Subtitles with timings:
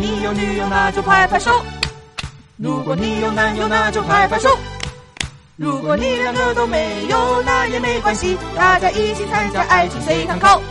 [0.00, 1.50] 你有女友，那就拍拍手；
[2.56, 4.48] 如果你有男友，那就拍拍手；
[5.56, 10.62] 如果你两个都没有，那也没关系，大家一起参加爱情随堂考。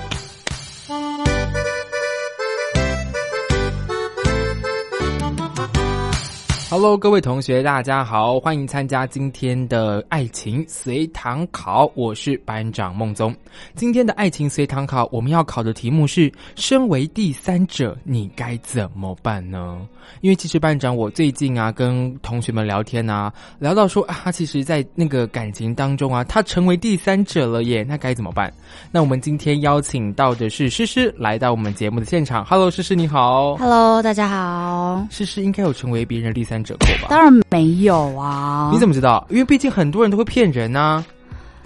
[6.71, 11.91] Hello，各位同学，大家好，欢迎参加今天的爱情随堂考。
[11.95, 13.35] 我是班长孟宗。
[13.73, 19.79] 今天的爱情随堂考，我们要考的题目是：身为第三者，你该怎么办呢？
[20.21, 28.53] 因为其实班长，我最近啊，跟同学们聊天啊，聊到说啊，他其实，在那个感情当中啊，他成为第三者了耶，那该怎么办？
[28.91, 32.45] 那我们今天邀请到的是诗诗，来到我们节目的现场。
[32.45, 33.55] Hello，诗诗你好。
[33.55, 35.03] Hello，大家好。
[35.09, 37.07] 诗诗应该有成为别人第三者过吧？
[37.09, 39.25] 当然没有啊，你怎么知道？
[39.29, 41.03] 因为毕竟很多人都会骗人啊。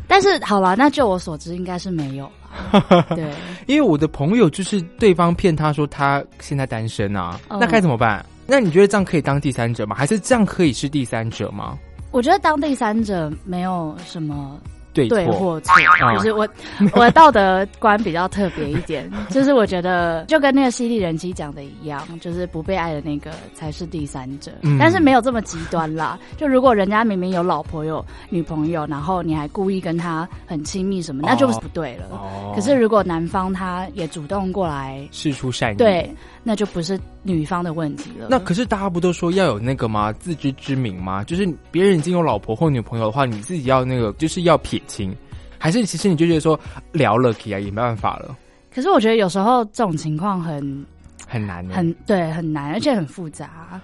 [0.08, 3.05] 但是好了，那就我所知，应该是没有了。
[3.16, 3.33] 对，
[3.66, 8.23] 因为我的朋友就是对方骗他说他现在单身啊，嗯那该怎么办？
[8.45, 9.95] 那你觉得这样可以当第三者吗？
[9.95, 11.77] 还是这样可以是第三者吗？
[12.11, 14.59] 我觉得当第三者没有什么
[14.94, 15.73] 对对或错，
[16.05, 16.47] 啊就是我
[16.94, 26.17] 我的道德观比较特别一点，就是我觉得就跟那个犀利人妻讲的一样，就是不被爱的那个才是第三者，嗯但是没有这么极端啦。
[26.38, 32.05] 就如果人家明明有老婆有女朋友，然后你还故意跟他很亲密什么，那就是不对了。
[32.11, 36.08] 哦可是如果男方他也主动过来，事出善意，对，
[36.43, 38.27] 那就不是女方的问题了。
[38.30, 40.11] 那可是大家不都说要有那个吗？
[40.14, 41.23] 自知之明吗？
[41.23, 45.15] 就是别人已经有老婆或女朋友的话，你自己要那个就是要撇清，
[45.58, 46.59] 还是其实你就觉得说
[46.92, 48.37] 聊了可以啊，也没办法了，
[48.73, 50.86] 可是我觉得有时候这种情况很
[51.27, 53.80] 很难欸很对很难，而且很复杂。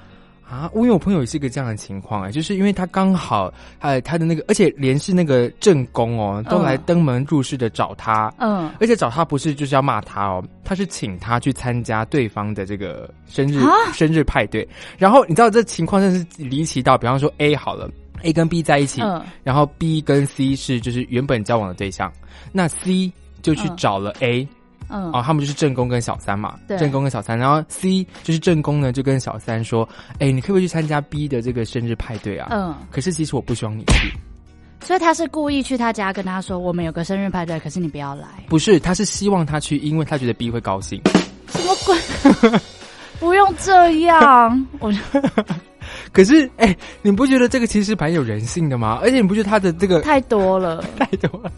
[0.49, 13.69] 啊，因为我朋友也是一个这样的情况哎，就是因为他刚好呃他的那个，而且连是那个正宫哦，都嗯来登门入室的找他，嗯，而且找他不是就是要骂他哦，他是请他去参加对方的这个生日啊？
[13.93, 14.67] 生日派对。
[14.97, 17.87] 然后你知道这情况真是离奇到，比方说 A 好了
[18.23, 19.21] ，A 跟 B 在一起，嗯。
[19.43, 22.11] 然后 B 跟 C 是就是原本交往的对象，
[22.51, 23.11] 那 C
[23.43, 23.77] 就去嗯。
[23.77, 24.47] 找了 A，、嗯
[24.89, 29.87] 哦，他们就是正宫跟小三嘛，对正宫跟小三，然后 C 就是正宫呢就跟小三说，
[30.19, 32.49] 哎，你可不可以去参加 B 的这个生日派对啊？
[32.51, 34.11] 嗯，可是其实我不希望你去，
[34.81, 41.01] 所以他是故意去他家跟他说我们有个生日派对，可是你不要来，不是，他是希望他去，因为他觉得 B 会高兴。
[41.49, 42.59] 什么鬼？
[43.19, 44.93] 不用这样， 我
[46.13, 48.97] 可是，哎、你不觉得这个其实蛮有人性的吗？
[49.01, 50.81] 而且你不觉得他的这个太多了。
[50.97, 51.51] 太多了？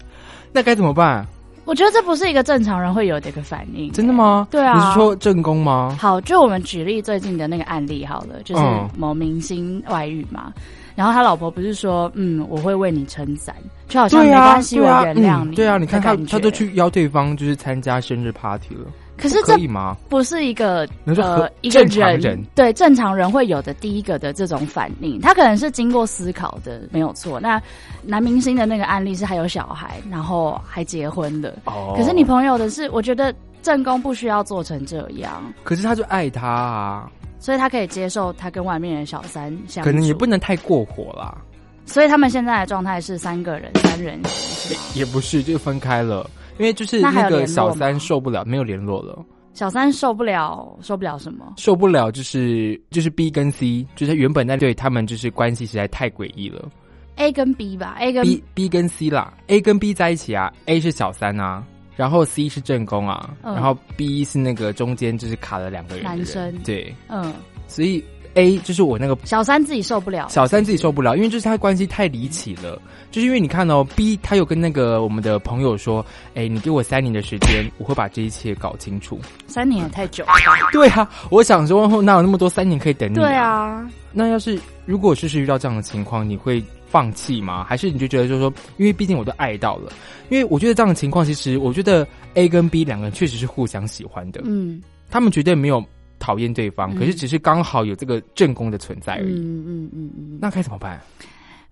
[0.52, 1.26] 那该怎么办？
[1.64, 3.92] 我觉得这不是一个正常人会有的一个反应。
[3.92, 4.48] 真的吗？
[4.50, 5.96] 对啊你是说正宫吗？
[6.00, 10.52] 好，就我们举例最近的那个案例好了，就是嗯某明星外遇嘛，
[11.02, 13.56] 然后他老婆不是说，嗯，我会为你撑伞，
[13.90, 18.86] 就好像没关系，我原谅你、嗯对啊，你看他他都，去邀对方就是参加生日 party 了，
[19.18, 19.98] 可是这可以吗？
[20.10, 21.84] 不是一个呃一常
[22.20, 22.40] 人。
[22.54, 27.40] 对正常人会有的第一个的这种反应，他可能是经过思考的，没有错。
[27.40, 27.60] 那
[28.04, 31.96] 男明星的那个案例是还有小孩，然后还结婚的，哦。
[31.98, 33.34] 可是你朋友的是，我觉得
[33.64, 41.36] 正宫不需要做成这样，可是他就爱他啊，所以他可以接受他跟外面的小三相处，可能也不能太过火啦，
[41.86, 49.18] 所以他们现在的状态是三个人三人行，也不是就分开了，因为就是那个小三受不了，没有联络了。
[49.54, 51.56] 小三受不了，受不了什么？
[51.58, 56.70] 受不了，就是就是 B 跟 C，就是原本那对他们就是关系实在太诡异了。
[57.18, 61.62] A 跟 B 吧，A 跟 B B 跟 C 啦，A 跟 B 在一起啊，A 是小三啊，
[62.02, 63.54] 然后 C 是正宫啊，嗯。
[63.54, 66.18] 然后 B 是那个中间就是卡了两个人人。
[66.18, 66.52] 男生。
[66.64, 67.32] 对，嗯，
[67.68, 68.04] 所以
[68.34, 72.82] A 就是我那个小三自己受不了，小三自己受不了，因为就是他关系太离奇了，
[73.12, 76.04] 就是因为你看哦，B 他有跟那个我们的朋友说，
[76.34, 79.20] 哎，你给我三年的时间，我会把这一切搞清楚。
[79.46, 80.32] 三年也太久了。
[80.72, 87.64] 对啊，我想说哪有那么多三年可以等你、对，啊，那要是如果就是遇到这样的情况，你会放弃吗？
[87.64, 89.92] 还是你就觉得就是说，因为毕竟我都爱到了，
[90.30, 95.84] 因为我觉得这样的情况，其实我觉得 A 跟 B 两个人确实是互相喜欢的，嗯他们绝对没有
[96.20, 99.34] 讨厌对方，嗯可是只是刚好有这个正宫的存在而已。
[99.36, 101.00] 嗯嗯嗯嗯，那该怎么办？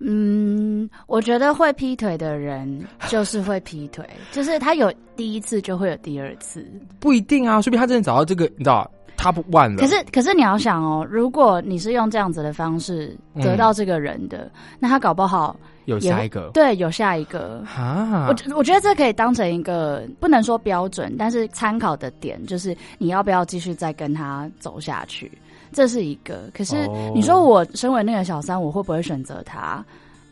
[0.01, 6.65] 嗯，我觉得会劈腿的人就是会劈腿， 就是他有第一次就会有第二次。
[7.01, 8.89] 不一定啊，说不定他真的找到这个，你知道
[9.19, 9.77] top one 了。
[9.77, 14.49] 可是，可是你要想哦，如果你是用这样子的方式得到这个人的，
[14.79, 15.55] 那他搞不好
[15.85, 18.27] 有下一个，对，有下一个啊。
[18.29, 25.31] 我我觉得这可以当成一个不能说标准，但是参考的点就是你要不要继续再跟他走下去。
[25.71, 29.83] 这是一个，可是你说我身为那个小三，我会不会选择他？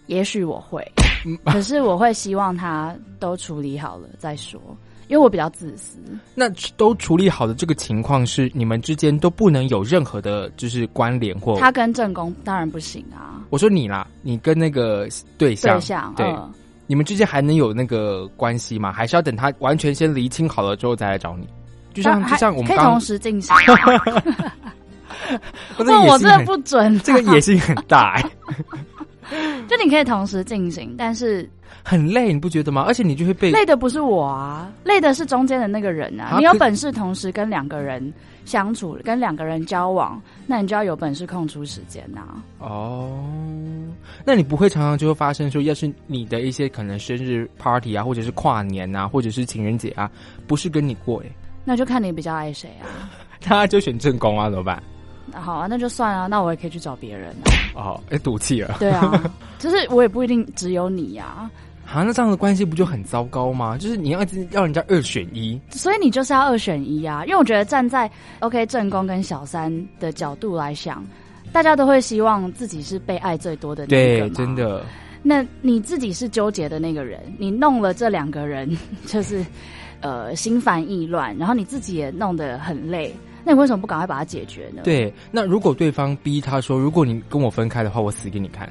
[0.07, 0.81] 也许我会，
[1.43, 4.57] 可是我会希望他都处理好了再说，
[5.07, 5.98] 因为我比较自私。
[6.36, 13.42] 那都处理好的这个情况是你们之间都不能有任何的，就是关联或他跟正宫当然不行啊。
[13.50, 15.07] 我说你啦，你跟那个
[15.38, 16.36] 对象对象对，
[16.86, 18.92] 你们之间还能有那个关系吗？
[18.92, 21.48] 还是要等他完全先厘清好了之后再来找你？
[21.94, 23.56] 就像就像我们可以同时进行。
[25.80, 28.24] 那我真的不准，这个野心很大哎。
[29.68, 31.50] 就你可以同时进行，但是
[31.83, 32.83] 很累，你不觉得吗？
[32.87, 36.35] 而且你就会被累的不是我啊，累的是中间的那个人啊。
[36.37, 38.13] 你有本事同时跟两个人
[38.45, 42.21] 相处，跟两个人交往，那你就要有本事空出时间呐。
[42.59, 43.19] 哦，
[44.25, 50.09] 那你不会常常就会发生说，要是你的一些可能生日 party 啊，或者是跨年啊，或者是情人节啊，
[50.47, 51.29] 不是跟你过哎，
[51.63, 53.09] 那就看你比较爱谁啊。
[53.39, 54.81] 他就选正宫啊，怎么办？
[55.33, 57.35] 好啊，那就算了，那我也可以去找别人
[57.75, 58.77] 哦，哎，赌气了。
[58.79, 59.24] 对啊，
[59.59, 61.50] 就是我也不一定只有你呀。
[61.85, 63.77] 啊，那这样的关系不就很糟糕吗？
[63.77, 64.19] 就是你要
[64.51, 67.24] 要人家二选一，所以你就是要二选一啊。
[67.25, 68.09] 因为我觉得站在
[68.39, 71.01] OK 正宫跟小三的角度来想，
[71.53, 74.83] 大家都会希望自己是被爱最多的那个对真的。
[75.23, 78.77] 那你自己是纠结的那个人，你弄了这两个人，
[79.07, 79.45] 就是
[80.01, 83.15] 呃心烦意乱，然后你自己也弄得很累。
[83.47, 84.81] 那你为什么不赶快把它解决呢？
[84.83, 88.69] 对，那如果对方逼他说，如果你跟我分开的话，我死给你看。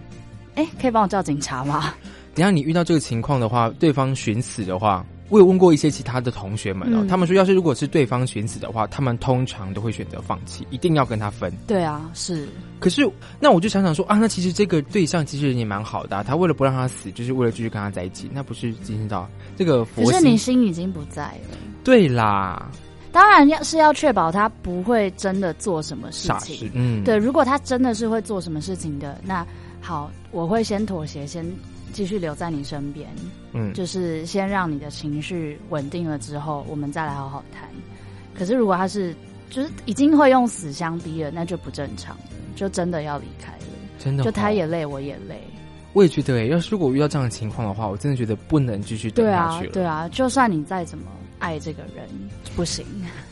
[0.54, 1.94] 哎，可以帮我叫警察吗？
[2.36, 11.50] 等下你遇到这个情况的话，对方寻死的话，我有问过一些其他的同学们哦，他们说，要是如果是对方寻死的话，他们通常都会选择放弃，一定要跟他分。
[11.66, 12.46] 对啊，是。
[12.78, 19.26] 可是，那我就想想说啊，那其实这个对象其实人也蛮好的，他为了不让他死，就是为了继续跟他在一起，那不是进行到
[19.56, 21.56] 这个佛可是你心已经不在了。
[21.82, 22.70] 对啦。
[23.16, 27.16] 当然要是要确保他不会真的做什么事情，嗯，对。
[27.16, 29.42] 如果他真的是会做什么事情的，那
[29.80, 31.42] 好，我会先妥协，先
[31.94, 33.08] 继续留在你身边，
[33.54, 37.66] 嗯，就是先让你的情绪稳定了之后，我们再来好好谈。
[38.34, 39.16] 可是如果他是
[39.48, 42.14] 就是已经会用死相逼了，那就不正常，
[42.54, 43.64] 就真的要离开了。
[43.98, 45.40] 真的，就他也累，我也累。
[45.94, 49.72] 我也觉得，要是如果遇到这样的情况的话，我真的觉得不能继续等下去了。
[49.72, 51.06] 对啊，就算你再怎么。
[51.38, 52.08] 爱这个人
[52.54, 52.84] 不行，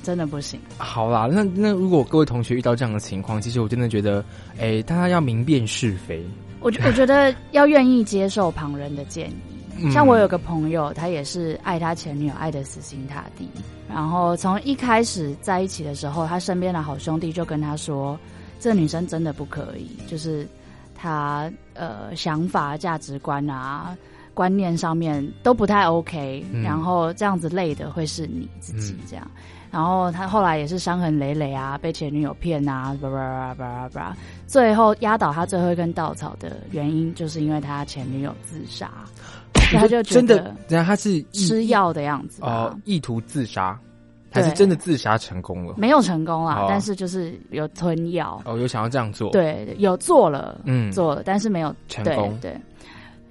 [0.03, 0.61] 真的不行。
[0.79, 4.25] 好啦，那那如果各位同学遇到这样的情况，其实我真的觉得，
[4.59, 6.25] 哎，大家要明辨是非。
[6.61, 9.91] 我我觉得要愿意接受旁人的建议。
[9.91, 13.49] 像我有个朋友，他也是爱他前女友爱的死心塌地。
[13.89, 18.19] 然后从一开始在一起的时候，他身边的好兄弟就跟他说
[18.61, 20.47] ：“这女生真的不可以，就是
[20.95, 23.97] 她呃想法价值观啊。”
[24.35, 29.27] 观念上面都不太 OK，然后这样子累的会是你自己这样，
[29.71, 38.91] 然后他后来也是伤痕累累啊，被前女友骗啊，叭叭叭叭叭，最后压倒他最后一根稻草的原因，就是因为他前女友自杀，
[39.53, 43.79] 他就真的，然后他是吃药的样子哦，意图自杀，
[44.31, 45.75] 还是真的自杀成功了？
[45.79, 48.41] 没有成功啊，但是就是有吞药。
[48.45, 52.57] 哦，有想要这样做，对，有做了，嗯，做了，但是没有成功，对。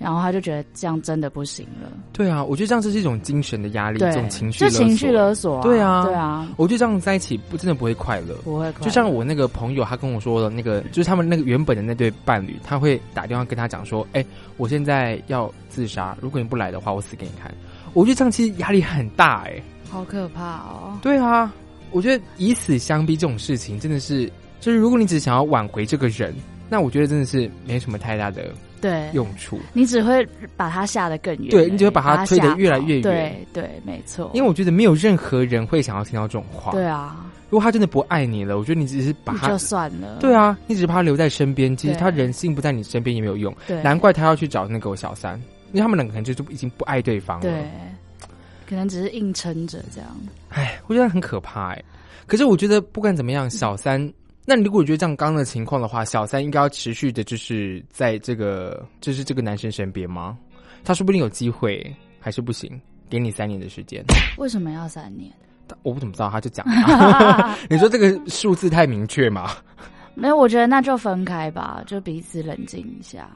[0.04, 1.90] 然后他就觉得这样真的不行了。
[2.12, 5.62] 对啊，我觉得这样这是一种精神的压力，这种情绪，就情绪勒索。
[5.62, 6.46] 对啊，对啊。
[6.58, 8.84] 我觉得这样在一起不真的不会快乐，不会快。
[8.84, 14.26] 就像我那个朋友，他跟我说的那个，就是他们那个原本的那对伴侣，他会打电话跟他讲说：“哎，
[14.58, 17.50] 我现在要自杀，如果你不来的话，我死给你看。”
[17.94, 20.98] 我觉得这样其实压力很大，哎，好可怕哦。
[21.02, 21.54] 对啊，
[21.92, 24.30] 我觉得以死相逼这种事情，真的是，
[24.60, 26.36] 就是如果你只想要挽回这个人，
[26.70, 28.52] 那我觉得真的是没什么太大的。
[28.84, 33.02] 对，用处你只会把它下得更远，对你只会把它推得越来越远。
[33.02, 34.30] 对对，没错。
[34.34, 36.74] 因为我觉得没有任何人会想要听到这种话。
[36.74, 40.18] 对啊，如果他真的不爱你了，我觉得你只是把他就算了。
[40.20, 43.56] 对啊，你只是把他留在身边，其实他人性不在你身边也没有用。
[43.66, 47.44] 对，难怪他要去找那个小三，因为他们两个人就已经不爱对方了。
[47.44, 47.64] 对，
[48.68, 50.10] 可能只是硬撑着这样。
[50.50, 51.84] 哎，我觉得很可怕哎。
[52.28, 54.12] 可是我觉得不管怎么样，小三。
[54.46, 60.38] 那你如果觉得这样刚的情况的话，小三应该要持续的，就是在这个，就是这个男生身边吗？
[60.84, 62.80] 他说不定有机会，还是不行？
[63.10, 64.04] 给你三年的时间。
[64.38, 65.32] 为什么要三年？
[65.82, 66.66] 我不怎么知道，他就讲。
[67.70, 69.52] 你说这个数字太明确吗？
[70.14, 73.30] 没有，我觉得那就分开吧，就彼此冷静一下。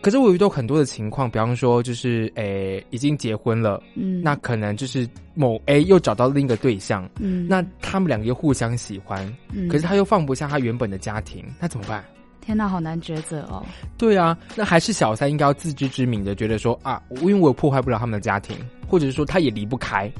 [0.00, 12.04] 可是我遇到很多的情况，比方说就是诶、已经结婚了，嗯，那可能就是某 A 又找到另一个对象，嗯，那他们两个又互相喜欢，嗯可是他又放不下他原本的家庭，那怎么办？
[12.40, 13.64] 天哪，好难抉择哦。
[13.96, 18.56] 对啊，那还是小三应该要自知之明的，觉得说啊，因为我破坏不了他们的家庭，
[18.88, 20.10] 或者是说他也离不开。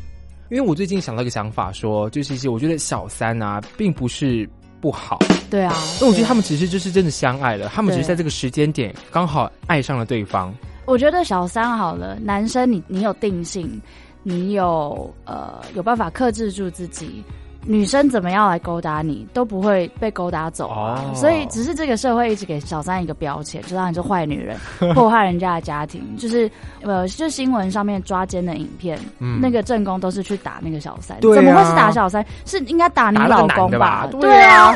[0.51, 4.47] 因为我最近想到一个想法说就是我觉得小三啊，并不是
[4.83, 10.53] 不好，对啊，那我觉得他们其实就是真的相爱了，他们只是在这个时间点刚好爱上了对方。
[10.87, 13.81] 我觉得小三好了，男生你你有定性，
[14.25, 17.23] 你有呃有办法克制住自己。
[17.65, 20.71] 女生怎么样来勾搭你，都不会被勾搭走。
[21.15, 24.57] 所以只是这个社会一直给小三一个标签，就让你是坏女人，
[24.95, 26.03] 破坏人家的家庭。
[26.17, 26.51] 就是
[26.83, 29.41] 呃，就新闻上面抓奸的影片，嗯。
[29.41, 32.25] 那个正宫都是去打那个小三，怎么会是打小三？
[32.45, 34.09] 是应该打你老公吧？
[34.11, 34.75] 对对啊。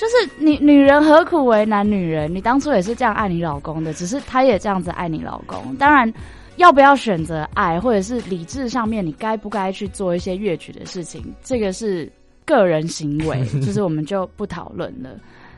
[0.00, 2.32] 就是你女人何苦为难女人？
[2.32, 5.74] 你当初也是这样爱你老公的，只是他也这样子爱你老公。
[5.74, 6.12] 当然，
[6.58, 12.10] 要不要选择爱，或者是理智上面，你该不该去做一些越矩的事情，这个是
[12.44, 15.10] 个人行为， 就是我们就不讨论了。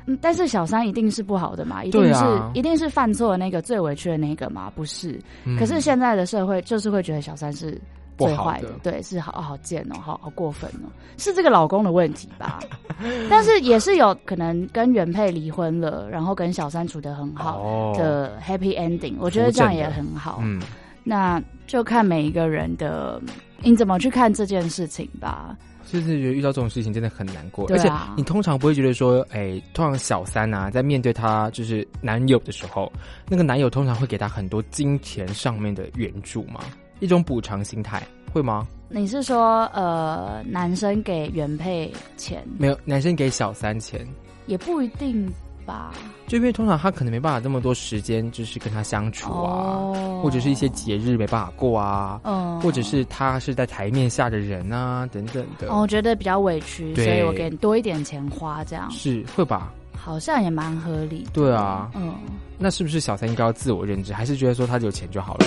[0.06, 1.84] 嗯，但是小三一定是不好的嘛？
[1.84, 4.70] 一定是、啊一定是犯错的那个最委屈的那个嘛？
[4.74, 5.20] 不是？
[5.44, 7.78] 嗯可是现在的社会就是会觉得小三是
[8.18, 12.58] 最坏的，对，是好好贱哦，好好过分哦，是这个老公的问题吧？
[13.30, 20.38] 但是也是有可能跟原配离婚了，然后跟小三处的很好哦，的 happy ending，我觉得这样也很好。
[20.42, 20.60] 嗯，
[21.04, 23.20] 那就看每一个人的
[23.62, 25.56] 你怎么去看这件事情吧。
[25.90, 32.92] 就是觉得遇到这种事情真的很难过，而且你通常不会觉得说，哎，通常小三啊，在面对他就是男友的时候，
[33.28, 36.60] 那个男友通常会给他很多金钱上面的援助吗，
[37.00, 38.00] 一种补偿心态，
[38.32, 38.68] 会吗？
[38.88, 44.06] 你是说呃，男生给原配钱没有，男生给小三钱，
[44.46, 45.28] 也不一定
[45.60, 45.92] 吧？
[46.26, 59.72] 就因为通常他可能没办法这么多时间，就是跟他相处啊，哦或者是一些节日没办法过啊，嗯或者是他是在台面下的人啊，等等的，哦，我觉得比较委屈，所以我给你多一点钱花，这样是会吧？
[59.96, 61.30] 好像也蛮合理的。
[61.32, 62.14] 对啊，嗯，
[62.58, 65.46] 那是不是小三应该要自我认知，还是觉得说他有钱就好了？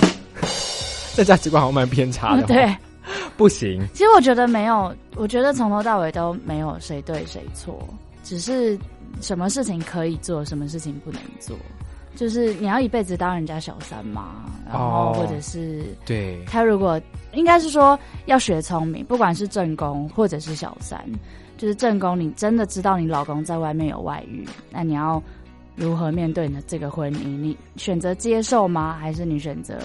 [1.15, 2.75] 这价值观好像蛮偏差的、哦，对，
[3.37, 3.87] 不行。
[3.93, 7.87] 其实我觉得没有，我觉得从头到尾都没有谁对谁错，
[8.23, 8.77] 只是
[9.21, 11.57] 什么事情可以做，什么事情不能做。
[12.15, 17.01] 就是你要一辈子当人家小三嘛，然后哦或者是对，他如果
[17.33, 21.03] 应该是说要学聪明，不管是正宫或者是小三，
[21.57, 25.21] 就是正宫，你真的知道你老公在外面有外遇，那你要
[25.75, 27.25] 如何面对你的这个婚姻？
[27.25, 28.95] 你选择接受吗？
[28.99, 29.79] 还是你选择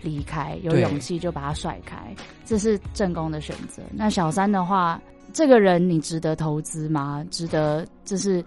[0.00, 0.58] 离开？
[0.62, 1.98] 有勇气就把他甩开，
[2.46, 3.82] 这是正宫的选择。
[3.92, 4.98] 那小三的话，
[5.34, 7.22] 这个人你值得投资吗？
[7.30, 8.42] 值得就是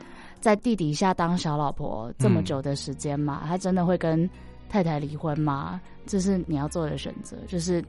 [0.47, 3.43] 在地底下当小老婆这么久的时间嘛？
[3.45, 4.29] 他真的会跟
[4.69, 5.81] 太太离婚吗？
[6.05, 7.83] 这是你要做的选择，就是。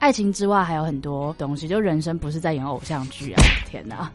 [0.00, 3.42] 爱情之外还有很多东西，就人生不是在演偶像剧啊！
[3.70, 4.10] 天哪，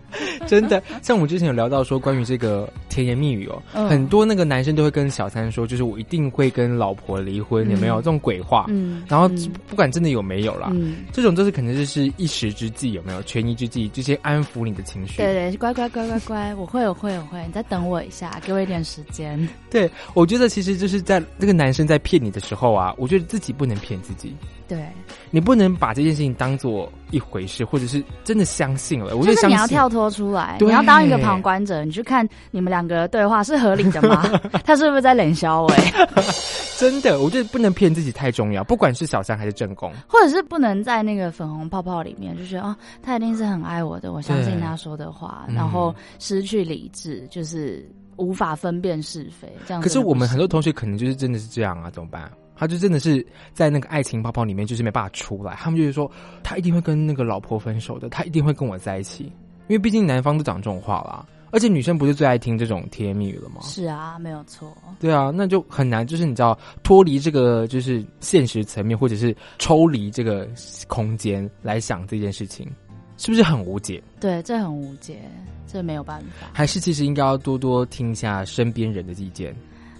[0.47, 8.65] 真的，像我们之前有聊到说关于这个甜言蜜语哦，嗯很多那个男生都会跟小三说，就是我一定会跟老婆离婚，嗯有没有这种鬼话？
[8.67, 15.17] 嗯，然后嗯不管真的有没有啦，嗯，这种都是可能就是一时之计，有没有权宜之计，这些安抚你的情绪。
[15.17, 19.47] 对对，乖乖乖乖乖，我会我会我会，你再等我一下，给我一点时间。
[19.69, 24.35] 对，我觉得其实就是在这个男生在骗你的时候啊，我觉得自己不能骗自己，
[24.67, 24.88] 对，
[25.29, 29.15] 你不能把这件事情当做一回事，或者是真的相信了。
[29.15, 34.24] 我觉就是得你要跳脱出来，你要当一个旁观者，你去看你们两个的对话是合理的吗？
[34.65, 35.93] 他是不是在冷笑哎，
[36.77, 39.91] 真的，我觉得不能骗自己太重要，不管是小三还是正宫。
[40.07, 49.81] 或者是不能在那个粉红泡泡里面就觉得哦，他一定是很爱我的，我相信他说的话，嗯然后失去理智，就是无法分辨是非，这样。
[49.84, 52.31] 可是我们很多同学可能就是真的是这样啊，怎么办？
[52.55, 55.53] 他就真的是在那个爱情泡泡里面，就是没办法出来。
[55.55, 56.09] 他们就是说，
[56.43, 59.25] 他一定会跟那个老婆分手的，他一定会跟我在一起，
[59.67, 61.25] 因为毕竟男方都讲这种话啦。
[61.51, 63.62] 而且女生不是最爱听这种甜言蜜语了吗？
[63.62, 64.75] 是啊，没有错。
[65.00, 70.45] 对啊，那就很难，就是你知道脱离这个就是现实层面，或者是抽离这个
[70.88, 72.69] 空间来想这件事情，
[73.15, 74.03] 是不是很无解？
[74.19, 75.21] 对，这很无解，
[75.65, 76.47] 这没有办法。
[76.51, 79.55] 还是其实应该要多多听一下身边人的意见？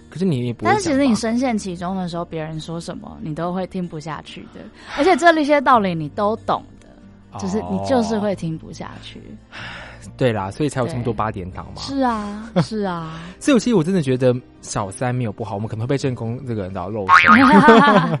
[0.08, 4.60] 可是你也不会但是其实你深陷其中的时候，别人说什么你都会听不下去的，
[4.96, 6.88] 而且这些道理你都懂的，
[7.38, 9.20] 就是你就是会听不下去。
[10.16, 11.82] 对啦，所以才有这么多八点档嘛。
[11.82, 17.14] 是啊，是啊， 所以我其实我真的觉得小三没有不好，我们可能会被正宫这个人到漏水。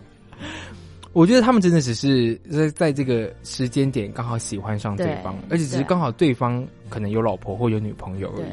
[1.12, 8.50] 我觉得他们真的只是在在这个时间点刚好喜欢上对方，对而且只是对刚好对方可能有老婆或有女朋友而已。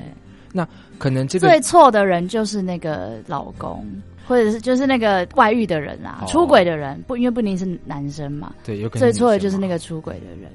[0.54, 0.66] 那
[0.98, 3.86] 可能这个最错的人就是那个老公，
[4.26, 9.78] 或者是就是那个外遇的人啊，哦出轨的人，不因为不一定是男生嘛，对有可能最错的就是那个。
[9.78, 10.50] 出轨的人。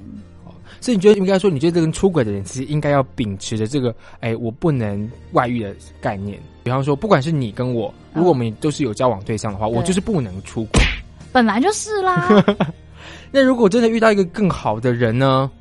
[0.81, 6.39] 所以你觉得应该说，你觉得这个出轨的人其实应该要秉持着这个，哎，我不能外遇的概念。
[6.63, 10.81] 比方说，不管是你跟我，如果我们都是有交往对象的话，我就是不能出轨。
[11.33, 12.29] 本来就是啦，
[13.29, 15.51] 那如果真的遇到一个更好的人呢？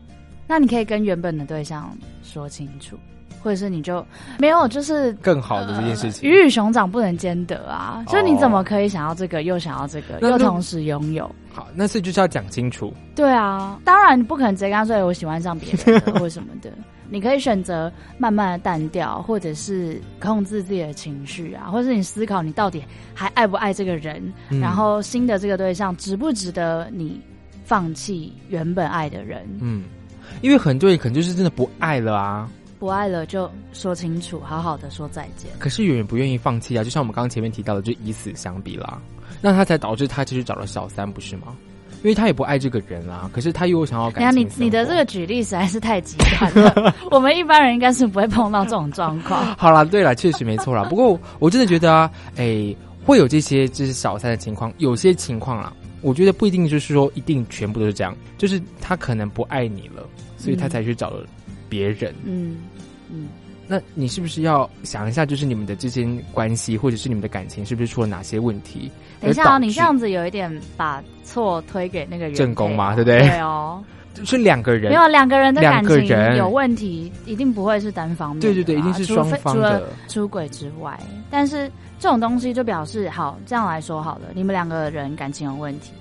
[0.47, 2.97] 那你可以跟原本的对象说清楚，
[3.43, 4.05] 或者是你就
[4.39, 5.13] 没有就是。
[5.15, 8.05] 更好的这件事情，鱼与熊掌不能兼得啊！
[8.09, 11.31] 就你哦怎么可以想要这个又想要这个，又同时拥有？
[11.53, 12.93] 好，那所以就是要讲清楚。
[13.15, 16.71] 对啊，当然你不可能直接跟他说哎我喜欢上别人了或什么的。
[17.11, 27.19] 你可以选择慢慢的淡掉，或者是控制自己的情绪啊，或者是你思考你到底还爱不爱这个人，嗯然后新的这个对象值不值得你
[27.65, 29.43] 放弃原本爱的人？
[29.59, 29.85] 嗯，
[30.43, 32.47] 因为很多人可能就是真的不爱了啊，
[32.79, 35.51] 不爱了就说清楚，好好的说再见。
[35.59, 39.01] 可是有人不愿意放弃啊，就像我们刚刚前面提到的，就以死相逼啦，
[39.41, 41.57] 那他才导致他其实找了小三，不是吗？
[42.05, 44.65] 因为他也不爱这个人啦，可是他又想要等一下你感情生活。
[44.65, 49.45] 你的这个举例实在是太极端了， 我们一般人应该是不会碰到这种状况。
[49.57, 50.85] 好啦，对了，确实没错啦。
[50.85, 52.73] 不过我真的觉得啊，哎，
[53.05, 60.07] 会有这些就是小三的情况，有些情况啦，我觉得不一定就是说一定全部都是这样，就是他可能不爱你了，
[60.37, 61.27] 所以他嗯才去找了
[61.69, 62.15] 别人。
[62.25, 62.57] 嗯
[63.11, 63.29] 嗯，
[63.67, 68.91] 那你是不是要想一下，就是你们的之间关系，或者是你们的感情，是不是出了哪些问题？
[69.21, 73.83] 等一下你这样子有一点把错推给那个人正宫嘛对不对对哦，
[74.25, 78.41] 是两个人没，有两个人的感情有问题，一定不会是单方面。
[78.41, 79.89] 对对对，一定是双方除非除的了。
[80.09, 80.99] 出轨之外，
[81.31, 85.93] 但是这种东西就表示，好，这样来说好了，你们两个人感情有问题，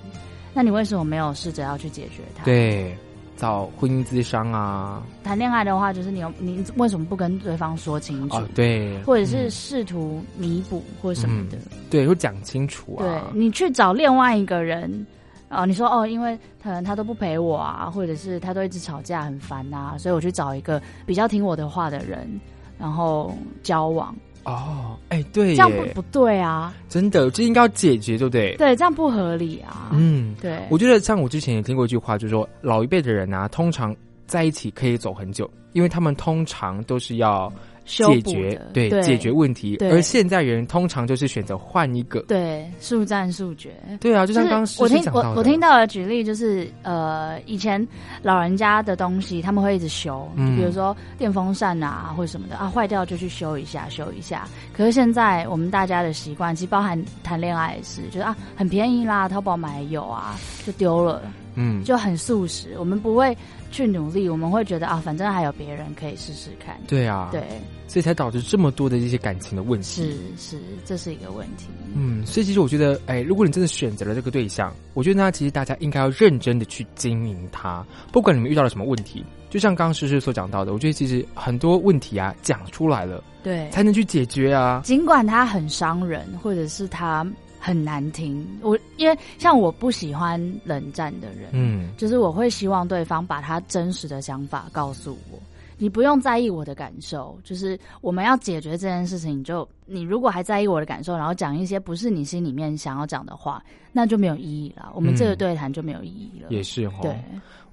[0.54, 2.96] 那你为什么没有试着要去解决它？，对，
[3.38, 8.36] 找婚姻咨商啊，谈恋爱的话，就是你有你为什么不跟对方说清楚？
[8.36, 9.50] 哦，对，或者是嗯。
[9.50, 11.56] 试图弥补或什么的，
[11.88, 12.98] 对，会讲清楚啊。
[12.98, 13.30] 对啊。
[13.32, 15.06] 你去找另外一个人，
[15.50, 22.28] 哦，你说哦，因为可能他都不陪我啊，或者是他都一直吵架很烦啊，所以我去找一个比较听我的话的人，
[22.76, 24.12] 然后交往，
[24.44, 26.74] 哦，哎，对这样，不不对啊？
[26.88, 28.56] 真的，这应该要解决，对不对？
[28.56, 29.90] 对，这样不合理啊。
[29.92, 33.94] 嗯，对，我觉得像我之前也听过一句话，就是说老一辈的人啊，通常
[34.26, 37.52] 在一起可以走很久，因为他们通常都是要
[37.88, 42.20] 解决对对解决问题，而现在人通常就是选择换一个。
[42.28, 43.72] 对速战速决。
[44.00, 47.86] 对啊，就像就是刚刚我听我我听到的举例就是，呃，以前
[48.22, 54.46] 老人家的东西他们会一直修，嗯比如说电风扇啊或者什么的啊，坏掉就去修一下修一下。
[54.72, 61.22] 可是现在我们大家的习惯，其实包含谈恋爱也是，就是啊很便宜啦，淘宝买有啊就丢了，
[61.60, 62.76] 嗯，就很素食。
[62.78, 63.36] 我们不会
[63.72, 66.78] 去努力，我们会觉得啊，反正还有别人可以试试看。
[66.86, 67.42] 对啊，对，
[67.88, 70.02] 所以才导致这么多的一些感情的问题。
[70.36, 71.66] 是是，这是一个问题。
[71.96, 84.80] 嗯，所以其实我觉得，哎，如果你真的选择了这个对象，我觉得呢，其实大家应该要认真的去经营它，不管你们遇到了什么问题，就像刚刚诗诗所讲到的，我觉得其实很多问题啊讲出来了，对，才能去解决啊。
[84.84, 87.26] 尽管它很伤人，或者是它
[87.58, 95.38] 很难听，我因为像我不喜欢冷战的人，嗯，就是我会希望对方把他真实的想法告诉我。
[95.80, 104.90] 你不用在意我的感受，就是我们要解决这件事情，就你如果还在意我的感受，然后讲一些不是你心里面想要讲的话，那就没有意义了。
[104.92, 106.48] 我们这个对谈就没有意义了。
[106.50, 106.92] 也是哦。
[107.00, 107.16] 对，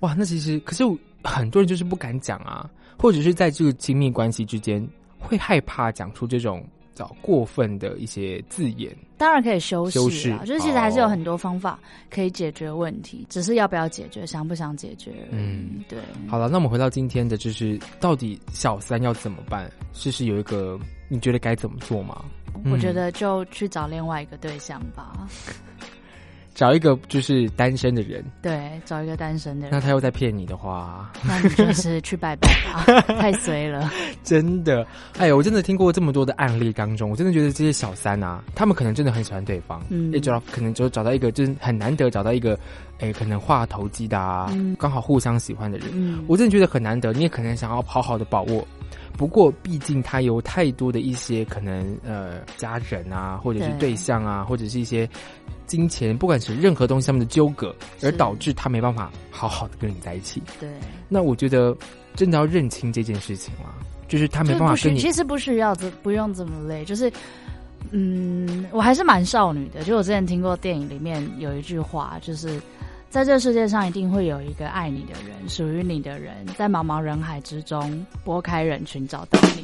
[0.02, 0.84] 哇，那其实可是
[1.24, 6.64] 很多人就是不敢讲啊，或者是在这个亲密关系之间会害怕讲出这种
[6.96, 8.96] 叫过分的一些字眼。
[9.18, 11.80] 当然可以修修饰啦，饰就是其实还是有哦很多方法
[12.10, 15.12] 可以解决问题，只是要不要解决，想不想解决。
[15.32, 16.00] 嗯对。
[16.28, 19.72] 好了，那我们回到今天的，就是到底小三要怎么办？
[19.94, 22.26] 是是有一个你觉得该怎么做吗？
[22.64, 25.28] 嗯我觉得就去找另外一个对象吧，
[26.56, 33.92] 找一个就是单身的人，对，找一个单身的人，那他又在骗你的话，那你就是去拜拜吧， 太衰了。
[34.24, 34.88] 真的，
[35.18, 40.12] 哎呦，我真的听过这么多的案例当中，我真的觉得这些小三啊，他们可能真的很喜欢对方，嗯。
[40.14, 42.58] 也找可能就找到一个就是很难得找到一个，
[43.00, 44.74] 哎，可能话投机的啊，嗯。
[44.80, 48.66] 刚好互相喜欢的人，嗯，我真的觉得很难得，你也可能想要好好的把握。
[49.18, 53.92] 不过，毕竟他有太多的一些可能，呃，家人啊，或者是对。
[53.92, 55.08] 对象啊，或者是一些
[55.66, 60.42] 金钱，不管是任何东西上面的纠葛，而导致他没办法好好的跟你在一起。
[60.60, 60.70] 对，
[61.10, 61.76] 那我觉得
[62.16, 63.74] 真的要认清这件事情了，
[64.08, 67.12] 就是他没办法跟你其实不需要这不用这么累，就是。
[67.92, 69.84] 嗯，我还是蛮少女的。
[69.84, 72.60] 就我之前听过电影里面有一句话，就是
[73.16, 79.64] 在这世界上一定会有一个爱你的人，属于你的人，在茫茫人海之中拨开人群找到你。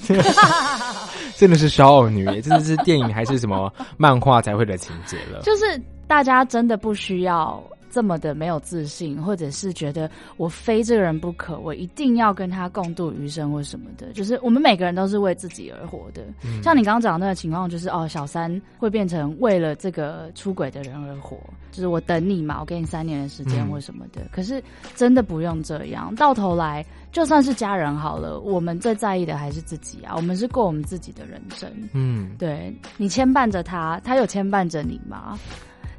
[1.36, 5.42] 真的是少女，真的是电影还是什么漫画才会的情节了。
[5.44, 5.66] 就是
[6.08, 14.14] 大家真的不需要这么的没有自信，或者是觉得我非这个人不可，我一定要跟他共度余生或什么的。
[14.14, 16.24] 就是我们每个人都是为自己而活的。
[16.64, 21.38] 像你刚刚讲的那个情况，就是哦，小三会变成为了这个出轨的人而活，
[21.72, 24.22] 就是我等你嘛，我给你三年的时间嗯或什么的。
[24.32, 24.64] 可是
[24.96, 31.70] 真的不用这样，到头来就算是家人好了，我们最在意的还是自己啊，我们是过我们自己的人生。
[31.94, 35.38] 嗯，对你牵绊着他，他有牵绊着你吗？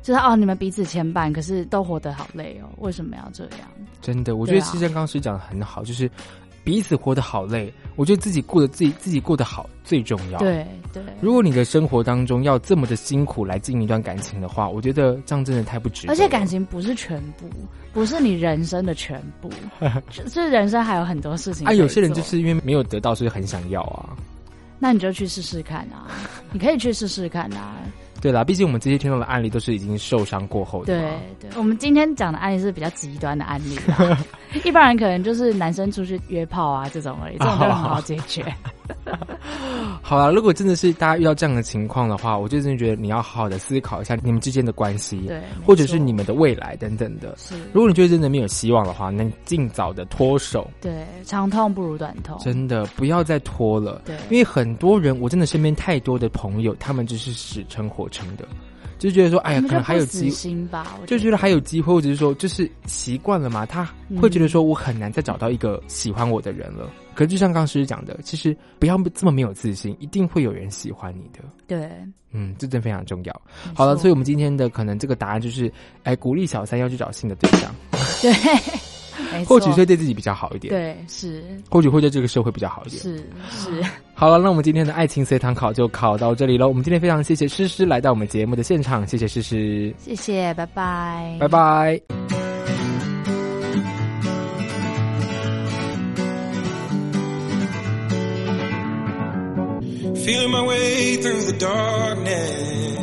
[0.02, 3.68] 就是哦，你们彼此牵绊，可是都活得好累哦，为什么要这样？
[4.00, 6.10] 真的，我觉得其实刚刚师讲的很好，就是
[6.64, 10.38] 彼此活得好累，我觉得自己过得自己自己过得好最重要。。
[10.40, 16.12] 对对，如果你的生活当中要这么的辛苦来经营一段感情的话，我觉得这样真的太不值得。
[16.12, 17.48] 而且感情不是全部，
[17.92, 19.48] 不是你人生的全部，
[20.10, 24.16] 就是人生还有很多事情啊，有些人就是因为没有得到，所以很想要啊。
[24.78, 26.10] 那你就去试试看啊，
[26.50, 27.76] 你可以去试试看啊。
[28.22, 30.94] 对啦，毕竟我们这些听到的案例都是已经受伤过后的
[31.40, 31.50] 对。
[31.50, 34.16] 对，我们今天讲的案例是比较极端的案例啦，
[34.64, 38.44] 一般人可能就是男生出去约炮啊这种而已，这种都很好解决。
[40.02, 47.34] 好啦，如果真的是大家遇到这样的情况的话，我就真的觉得你要好好的思考一下你们之间的关系，对，或者是你们的未来等等的。
[47.38, 54.02] 是，如果你觉得真的没有希望的话，那你尽早的脱手，对长痛不如短痛，真的不要再拖了。
[54.04, 58.46] 对，因为很多人，我真的身边太多的朋友，他们就是死撑活撑的，
[59.02, 63.84] 就觉得说，哎呀，可能还有机，会吧，就觉得还有机会，或者是说，就是习惯了嘛，他
[64.20, 66.88] 会觉得说我很难再找到一个喜欢我的人了。
[67.14, 71.40] 可是就像刚刚师讲的，其实不要这么没有自信，一定会有人喜欢你的。
[71.66, 71.90] 对，
[72.30, 73.42] 嗯，这真非常重要。
[73.74, 75.70] 好了，所以我们今天的可能这个答案就是，
[76.04, 77.74] 哎，鼓励小三要去找新的对象，
[78.22, 78.91] 对，没
[79.46, 83.02] 或许会对自己比较好一点，对是或许会对这个社会比较好一点。
[83.02, 83.16] 是
[83.50, 83.82] 是，
[84.14, 86.68] 好了，那我们今天的爱情随堂考就考到这里了。
[86.68, 91.48] 我们今天非常谢谢诗诗来到我们节目的现场，谢谢诗诗，谢谢，拜拜，拜。
[91.48, 92.00] 拜。
[100.24, 102.96] Feeling my way through the darkness,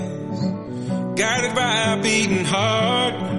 [1.18, 3.39] guided by a beating heart.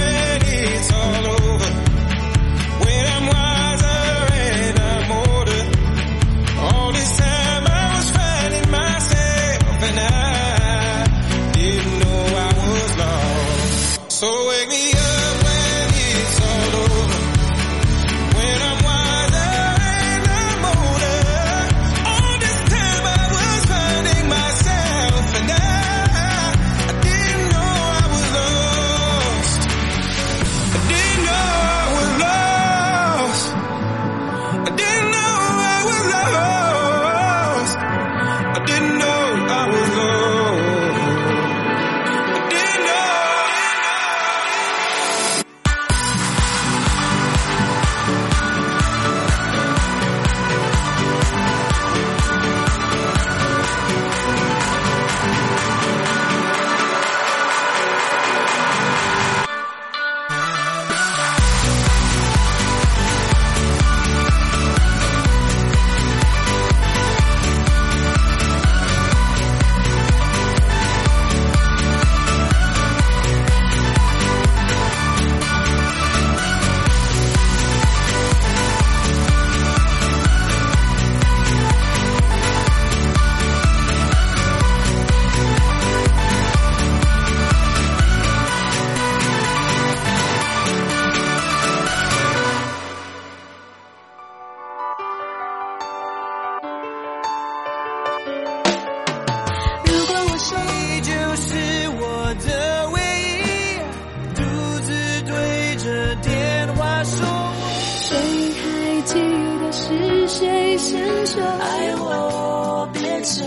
[109.91, 113.43] 是谁先说爱我别走，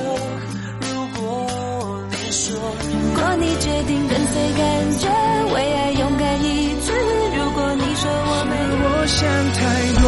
[0.80, 2.54] 如果你说，
[2.92, 4.62] 如果你决定跟随感
[4.98, 5.08] 觉，
[5.54, 6.92] 为爱勇敢一次。
[7.36, 8.52] 如果你说我们，
[8.84, 9.62] 我想太
[10.02, 10.04] 多，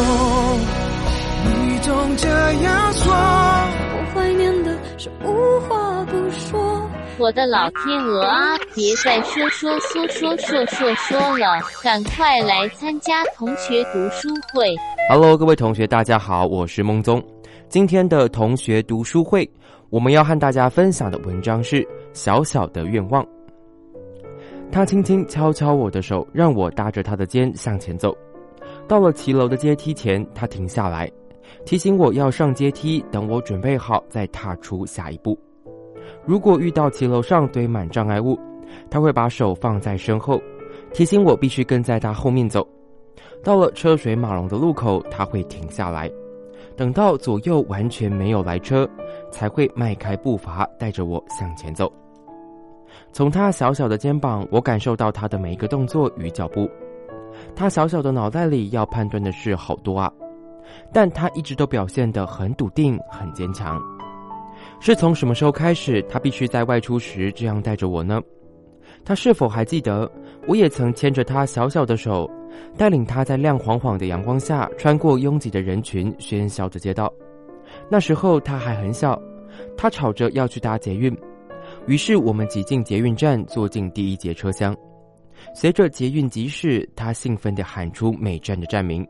[1.45, 2.27] 你总这
[2.63, 3.03] 样说。
[3.93, 6.89] 我怀念的是无话不说。
[7.17, 8.55] 我的老天鹅啊！
[8.75, 14.75] 别再说说说说说说说了，赶快来参加同学读书会。
[15.09, 17.23] Hello，各位同学，大家好，我是孟宗。
[17.69, 19.49] 今天的同学读书会，
[19.89, 23.23] 我们要和大家分享的文章是《小小的愿望》。
[24.69, 28.13] 他轻轻敲敲我的手，让我搭着他的肩向前走。
[28.85, 31.09] 到了骑楼的阶梯前，他停下来，
[31.65, 35.39] 提醒我要上阶梯，等我准备好再踏出下一步。
[36.25, 38.37] 如果遇到骑楼上堆满障碍物，
[38.89, 40.37] 他会把手放在身后，
[40.93, 42.67] 提醒我必须跟在他后面走。
[43.43, 46.11] 到了车水马龙的路口，他会停下来，
[46.75, 48.87] 等到左右完全没有来车，
[49.31, 51.91] 才会迈开步伐，带着我向前走。
[53.13, 56.69] 从他小小的肩膀，我感受到他的每一个动作与脚步。
[57.55, 60.11] 他小小的脑袋里要判断的事好多啊，
[60.91, 63.81] 但他一直都表现得很笃定、很坚强。
[64.79, 68.21] 是从什么时候开始，他必须在外出时这样带着我呢？
[69.05, 70.09] 他是否还记得，
[70.47, 72.29] 我也曾牵着他小小的手，
[72.77, 77.13] 带领他在亮晃晃的阳光下穿过拥挤的人群、喧嚣的街道。
[77.89, 79.21] 那时候他还很小，
[79.75, 81.15] 他吵着要去搭捷运，
[81.85, 84.75] 于是我们挤进捷运站，坐进第一节车厢。
[85.53, 89.05] 随着捷运疾驶，他兴奋地喊出每站的站名，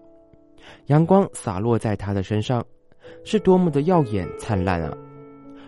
[0.87, 2.65] 阳光洒落在他的身上，
[3.23, 4.91] 是多么的耀眼灿烂啊！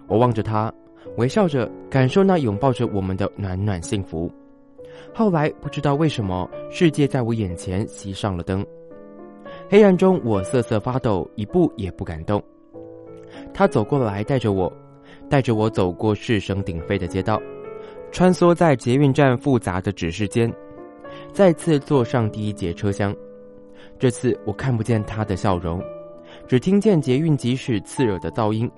[0.07, 0.73] 我望着他，
[1.17, 4.29] 微笑着，感受那拥抱着我们的暖暖幸福。
[5.13, 8.65] 后来不知道为什么，世界在我眼前熄上了灯，
[9.69, 12.41] 黑暗中我瑟瑟发抖，一步也不敢动。
[13.53, 14.71] 他走过来，带着我，
[15.29, 17.41] 带着我走过是声鼎沸的街道，
[18.11, 20.51] 穿梭在捷运站复杂的指示间，
[21.31, 23.15] 再次坐上第一节车厢。
[23.97, 25.81] 这次我看不见他的笑容，
[26.47, 28.69] 只听见捷运疾驶刺耳的噪音。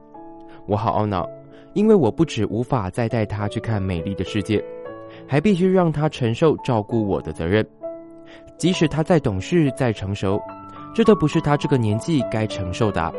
[0.66, 1.28] 我好懊恼，
[1.74, 4.64] 因为我不止无法再带他去看美丽的世界，
[5.32, 7.65] 还必须让他承受照顾我的责任。
[8.58, 10.38] 即使他再懂事、再成熟，
[10.94, 13.13] 这都不是他这个年纪该承受的。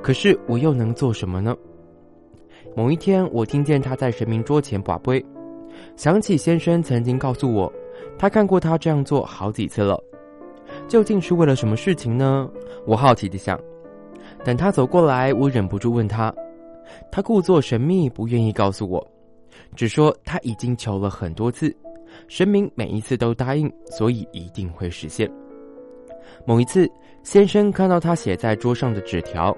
[0.00, 1.56] 可是我又能做什么呢？
[2.76, 5.20] 某一天，我听见他在神明桌前把杯，
[5.96, 7.72] 想起先生曾经告诉我，
[8.16, 10.00] 他看过他这样做好几次了。
[10.86, 12.48] 究竟是为了什么事情呢？
[12.86, 13.58] 我好奇地想。
[14.44, 16.32] 等他走过来，我忍不住问他。
[17.10, 19.04] 他故作神秘，不愿意告诉我，
[19.76, 21.74] 只说他已经求了很多次，
[22.26, 25.30] 神明每一次都答应，所以一定会实现。
[26.46, 26.90] 某一次，
[27.22, 29.56] 先生看到他写在桌上的纸条，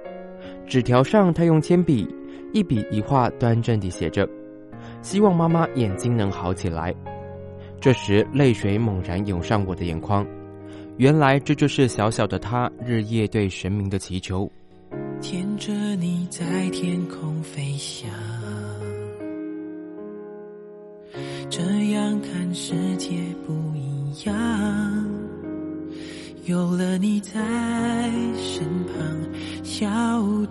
[0.66, 2.08] 纸条上他用铅笔
[2.52, 4.28] 一笔一画端正地写着
[5.02, 6.94] ：“希望妈妈眼睛能好起来。”
[7.80, 10.26] 这时，泪水猛然涌上我的眼眶，
[10.96, 14.50] 原来这就是小小的他日夜对神明的祈求。
[15.20, 18.10] 牵着你在天空飞翔，
[21.48, 21.60] 这
[21.92, 23.10] 样看世界
[23.46, 24.34] 不一样。
[26.46, 27.30] 有了你在
[28.36, 28.96] 身旁，
[29.62, 29.88] 笑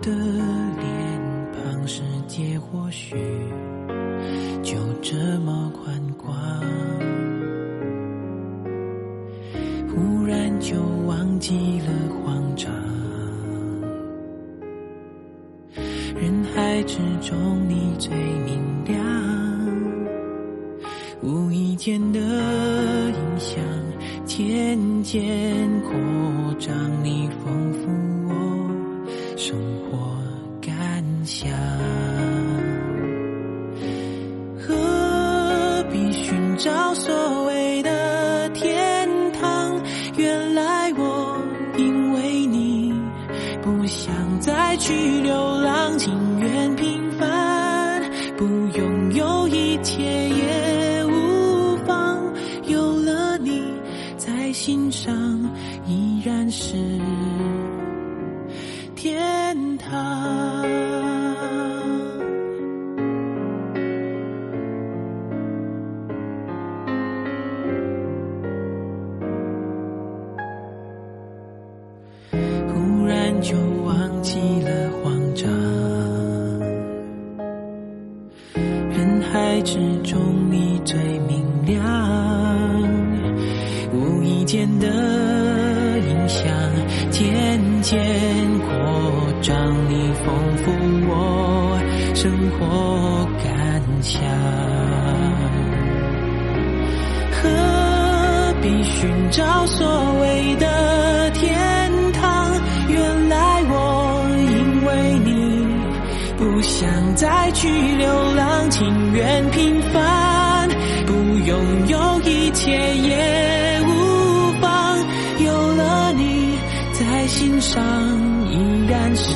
[0.00, 3.16] 的脸庞，世界或许
[4.62, 6.34] 就这么宽广。
[9.88, 11.88] 忽然就忘记了
[12.24, 12.72] 慌张。
[16.14, 18.14] 人海之中，你最
[25.12, 25.20] 渐
[25.80, 26.89] 扩张，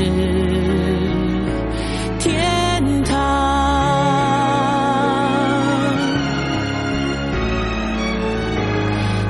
[0.05, 0.11] 是
[2.19, 3.15] 天堂。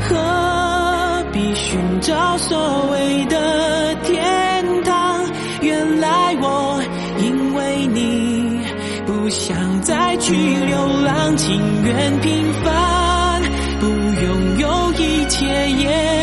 [0.01, 5.25] 何必寻找所谓的天堂？
[5.61, 6.83] 原来我
[7.19, 8.61] 因为你
[9.07, 13.43] 不想再去流浪，情愿平凡，
[13.81, 16.14] 不拥有一切也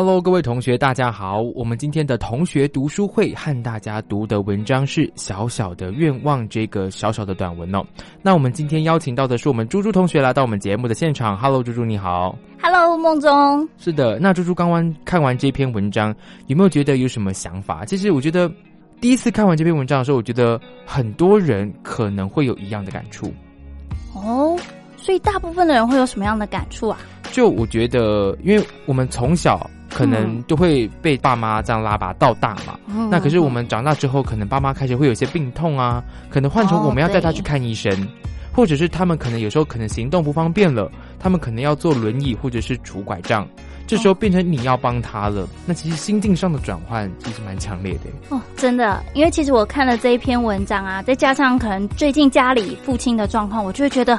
[0.00, 1.42] Hello，各位同学，大家好。
[1.56, 7.84] 我们今天的同学读书会和大家读的文章是《小小的愿望》这个小小的短文哦。
[8.22, 11.36] 那我们今天邀请到的是我们猪猪同学来到我们节目的现场。
[11.36, 12.38] Hello，猪猪你好。
[12.62, 16.14] Hello，梦中，是的，那猪猪刚刚看完这篇文章，
[16.46, 17.84] 有没有觉得有什么想法？
[17.84, 18.48] 其实我觉得
[19.00, 23.32] 第一次看完这篇文章的时候，我觉得很多人可能会有一样的感触。
[24.14, 24.56] 哦，
[24.96, 27.00] 所以大部分的人会有什么样的感触啊？
[27.32, 37.90] 就我觉得，因为我们从小可能就会被爸妈这样拉拔到大嘛，嗯那可是我们长大之后，可能爸妈开始会有些病痛啊，可能换成哦我们要带他去看医生，
[38.52, 43.44] 或者是他们可能有时候可能行动不方便了，他们可能要坐轮椅或者是拄拐杖，
[43.88, 48.36] 这时候变成你要帮他了，那其实心境上的转换其实蛮强烈的。
[48.36, 54.16] 哦，真的，因为其实我看了这一篇文章啊，再加上可能最近家里父亲的状况，我就会觉得，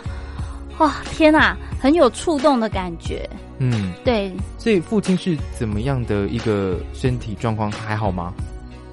[0.80, 3.28] 哇，天哪，很有触动的感觉。
[3.58, 7.72] 嗯，对，所以父亲是怎么样的一个身体状况？
[7.72, 8.34] 还好吗？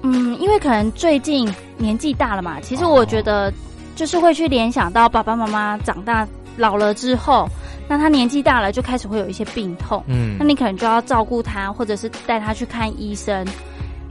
[0.03, 3.51] 嗯，因为可能最近年纪大了嘛，其实我觉得
[3.95, 7.47] 就是会去联想到爸爸妈妈长大老了之后，
[7.87, 13.45] 那他年纪大了就开始会有一些病痛，嗯那你可能就要照顾他，或者是带他去看医生。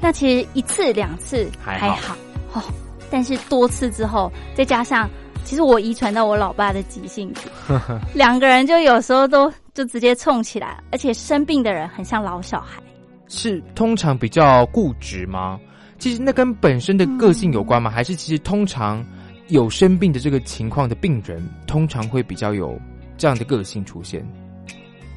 [0.00, 2.16] 那其实一次两次还好还好
[2.54, 2.62] 哦，
[3.10, 5.08] 但是多次之后，再加上
[5.46, 7.48] 其实我遗传到我老爸的急性子，
[8.12, 12.82] 两个人就有时候都就直接冲起来，而且生病的人很像老小孩。
[13.28, 15.58] 是通常比较固执吗？
[15.98, 17.88] 其实那跟本身的个性有关吗？
[17.88, 19.04] 还是其实通常
[19.46, 22.76] 有生病的这个情况的病人，通常会比较有
[23.16, 24.26] 这样的个性出现？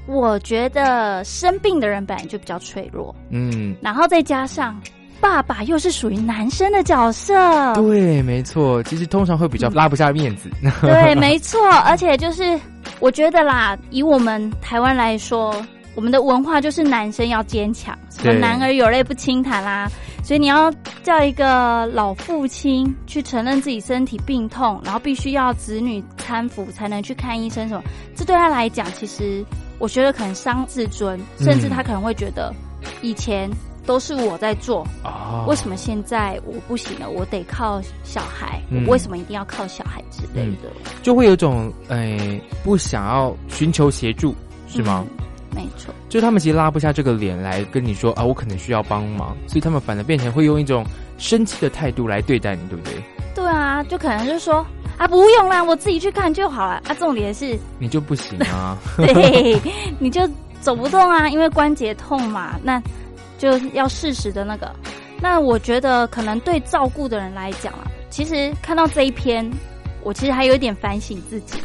[0.06, 4.80] 我觉得生病的人本来就比较脆弱，嗯，然后再加上
[5.22, 8.82] 爸爸又是属于男生的角色，对，没错。
[8.84, 10.50] 其实通常会比较拉不下面子。
[10.82, 12.60] 对，没错，而且就是
[13.00, 15.54] 我觉得啦，以我们台湾来说，
[15.96, 19.90] 我们的文化就是男生要坚强，什么男儿有泪不轻弹啦，
[20.24, 20.72] 所以你要
[21.04, 27.84] 叫一个老父亲去承认自己身体病痛，然后必须要子女搀扶才能去看医生什么，
[28.16, 29.44] 这对他来讲，其实
[29.80, 32.54] 我觉得可能伤自尊，甚至他可能会觉得
[33.02, 33.50] 以前。
[33.90, 37.10] 都是我在做，哦为什么现在我不行了？
[37.10, 40.70] 我得靠小孩，嗯我为什么一定要靠小孩之类的？
[41.02, 44.36] 就会有种诶、不想要寻求协助，
[44.68, 45.04] 是吗？
[45.18, 45.26] 嗯
[45.56, 50.86] 没错，就他们其实拉不下这个脸来跟你说啊，我可能需要帮忙，所以他们反而变成会用一种
[51.18, 52.94] 生气的态度来对待你，对不对？
[53.34, 54.64] 对啊，就可能就是说
[55.00, 56.74] 啊，不用啦，我自己去看就好了。
[56.88, 58.78] 啊，重点是，你就不行啊。
[58.96, 59.60] 对，
[59.98, 60.22] 你就
[60.62, 62.80] 走不动啊，因为关节痛嘛，那
[63.40, 64.72] 就要适时的那个。
[65.20, 69.50] 那我觉得可能对照顾的人来讲啊，其实看到这一篇，
[70.04, 71.58] 我其实还有一点反省自己，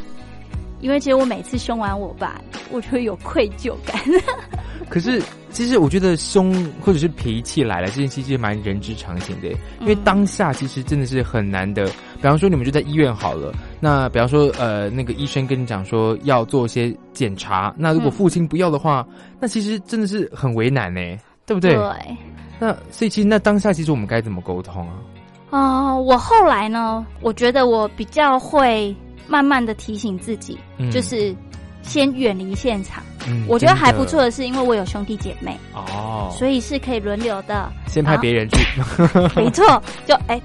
[0.81, 4.01] 因为其实我每次凶完我爸，我就会有愧疚感。
[4.91, 9.49] 可是，其实我觉得凶或者是脾气来了，这件事其实蛮人之常情的，
[9.81, 11.87] 因为当下其实真的是很难的。
[12.17, 19.07] 比方说，你们就在医院好了，那比方说，呃，那个医生跟你讲说要做一些检查，那如果父亲不要的话，
[19.41, 21.01] 那其实真的是很为难呢，
[21.47, 21.75] 对不对？
[21.75, 22.17] 对。
[22.59, 24.95] 那所以其实那当下其实我们该怎么沟通啊？
[25.51, 28.95] 哦、我后来呢，我觉得我比较会
[29.29, 31.35] 慢慢的提醒自己，嗯就是
[31.83, 33.03] 先远离现场。
[33.27, 37.71] 嗯我觉得还不错的是，因为我有兄弟姐妹，哦，所以是可以轮流的。
[37.87, 38.67] 先派别人去，
[39.37, 40.41] 没错，就哎，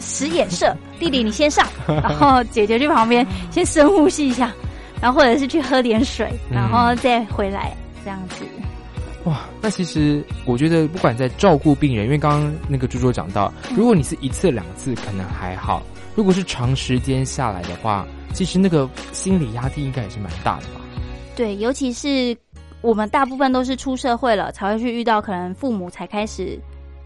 [0.00, 4.52] 使眼色， 弟弟你先上， 然后姐姐去旁边先深呼吸一下，
[5.00, 8.44] 然后或者是去喝点水，嗯然后再回来这样子。
[9.24, 13.76] 哇，那其实我觉得，不管在照顾病人，因为刚刚那个猪猪讲到，嗯。
[13.76, 15.82] 如果你是一次两次可能还好，
[16.14, 20.80] 如果是长时间下来的话，其实那个心理压力应该也是蛮大的吧？
[21.34, 22.36] 对，尤其是
[22.82, 26.60] 我们大部分都是出社会了，才会去遇到可能父母才开始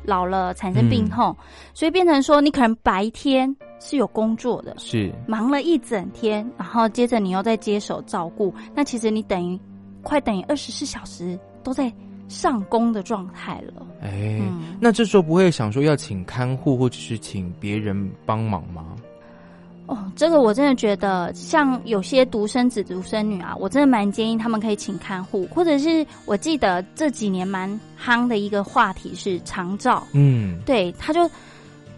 [0.04, 1.34] 老了产生病痛，
[1.72, 9.58] 所以变成说你可能白天是有工作的，是，忙了一整天，然后接着你又在接手照顾，那其实你等于
[10.02, 11.92] 快等于二十四小时都在
[12.28, 13.86] 上工的状态了。
[14.00, 18.84] 哎、嗯那这时候不会想说要请看护或者是请别人帮忙吗？
[19.86, 27.68] 哦，这个我真的觉得，像有些独生子、独生女啊，我真的蛮建议他们可以请看护，或者是我记得这几年蛮
[27.98, 31.28] 夯的一个话题是长照，嗯，对，他就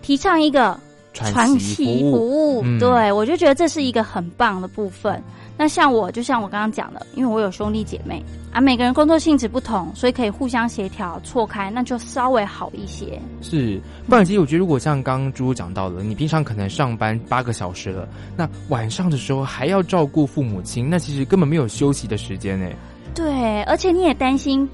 [0.02, 0.78] 提倡一个
[1.12, 5.20] 喘息息服服务，嗯对我就觉得这是一个很棒的部分。
[5.56, 13.20] 那像我，就像我刚刚讲的，因为我有兄弟姐妹啊，每个人工作性质不同，所以可以互相协调错开，那就稍微好一些。
[13.42, 13.78] 是，
[14.08, 22.66] 不然其实我觉得，如果像刚刚猪猪讲到的，你平常可能上班八个小时了，那晚上的时候还要照顾父母亲，那其实根本没有休息的时间呢。
[23.14, 24.68] 对，而且你也担心，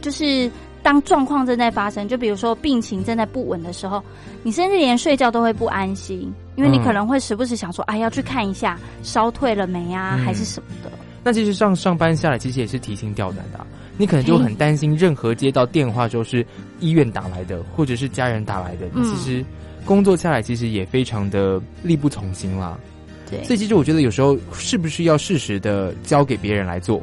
[0.00, 0.50] 就是
[0.88, 4.02] 当状况正在发生，就比如说病情正在不稳的时候，
[4.42, 10.24] 你甚至连睡觉都会不安心，因为你嗯可能会时不时想说，哎，要去看一下烧退了没啊，嗯。
[10.24, 10.90] 还是什么的。
[11.22, 13.66] 那其实上上班下来，其实也是提心吊胆的啊、
[13.98, 16.42] 你可能就很担心，任何接到电话就是
[16.80, 19.04] 医院打来的，或者是家人打来的，嗯。
[19.04, 19.44] 其实
[19.84, 22.78] 工作下来其实也非常的力不从心啦。
[23.30, 27.02] 对，所以其实我觉得有时候是不是要适时的交给别人来做，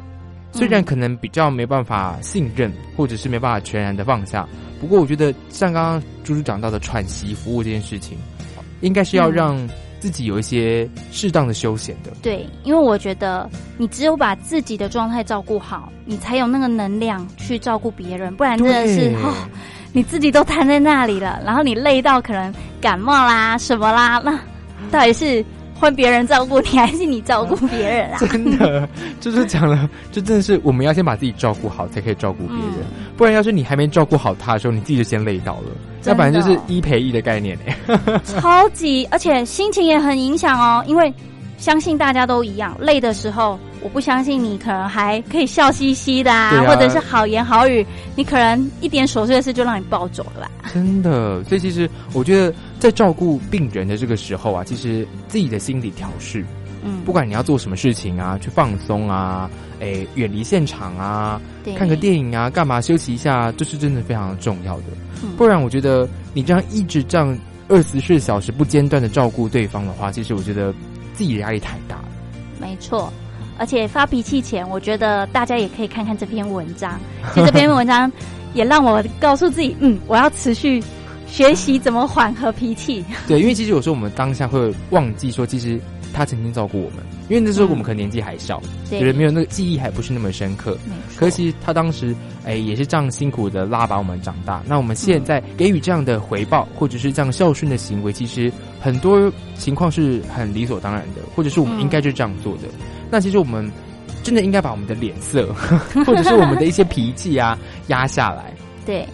[0.52, 4.46] 虽然可能比较没办法信任，或者是没办法全然的放下，
[4.80, 8.16] 不过我觉得像刚刚猪猪讲到的喘息服务这件事情，
[8.80, 9.56] 应该是要让
[10.00, 12.10] 自己有一些适当的休闲的。
[12.22, 19.34] 对，因为我觉得你只有把自己的状态照顾好，你才有那个能量去照顾别人，不然真的是哦，
[19.92, 24.38] 你自己都瘫在那里了，然后你累到可能感冒啦什么啦，那
[24.90, 25.44] 到底是
[25.78, 28.18] 换别人照顾你，还是你照顾别人啊？
[28.18, 28.88] 真的，
[29.20, 32.78] 就是讲了，就真的是我们要先把自己照顾好，才可以照顾别人。
[32.80, 35.70] 嗯不然，要是你还没照顾好他的时候，你自己就先累到了，
[36.04, 37.98] 那反正就是一赔一的概念哎。
[38.24, 41.10] 超级，而且心情也很影响哦，因为
[41.56, 47.84] 相信大家都一样，累的时候，我不相信你可能还可以笑嘻嘻的啊，啊或者是好言好语，
[48.14, 50.50] 你可能一点琐碎的事就让你暴走了吧。
[50.72, 56.44] 真的，所以其实我觉得在照顾病人的这个时候啊，其实自己的心理调试，
[56.84, 59.50] 嗯，不管你要做什么事情啊，去放松啊，
[59.80, 61.40] 诶，远离现场啊，
[61.76, 64.84] 看个电影啊，干嘛休息一下，这是真的非常重要的。
[65.22, 67.36] 嗯不然，我觉得你这样一直这样
[67.68, 70.74] 二十四小时不间断的照顾对方的话，其实我觉得
[71.16, 72.04] 自己的压力太大了。
[72.60, 73.12] 没错。
[73.58, 77.00] 而且发脾气前，我觉得大家也可以看看这篇文章。
[77.32, 78.12] 其实这篇文章
[78.52, 80.82] 也让我告诉自己，嗯，我要持续
[81.26, 83.02] 学习怎么缓和脾气。
[83.26, 85.80] 对，因为其实有时候我们当下会忘记说，其实
[86.16, 86.98] 他曾经照顾我们，
[87.28, 88.58] 因为那时候我们可能年纪还小，
[88.88, 90.78] 对觉得没有那个记忆还不是那么深刻。
[90.86, 98.50] 没错可惜他当时哎也是这样辛苦的拉把我们长大，那我们现在给予这样的回报，或者是这样孝顺的行为，其实
[98.80, 102.62] 很多情况是很理所当然的，或者是我们应该就这样做的。
[103.10, 103.70] 那其实我们
[104.22, 105.52] 真的应该把我们的脸色，
[106.06, 107.58] 或者是我们的一些脾气啊
[107.88, 108.54] 压下来。
[108.86, 109.06] 对，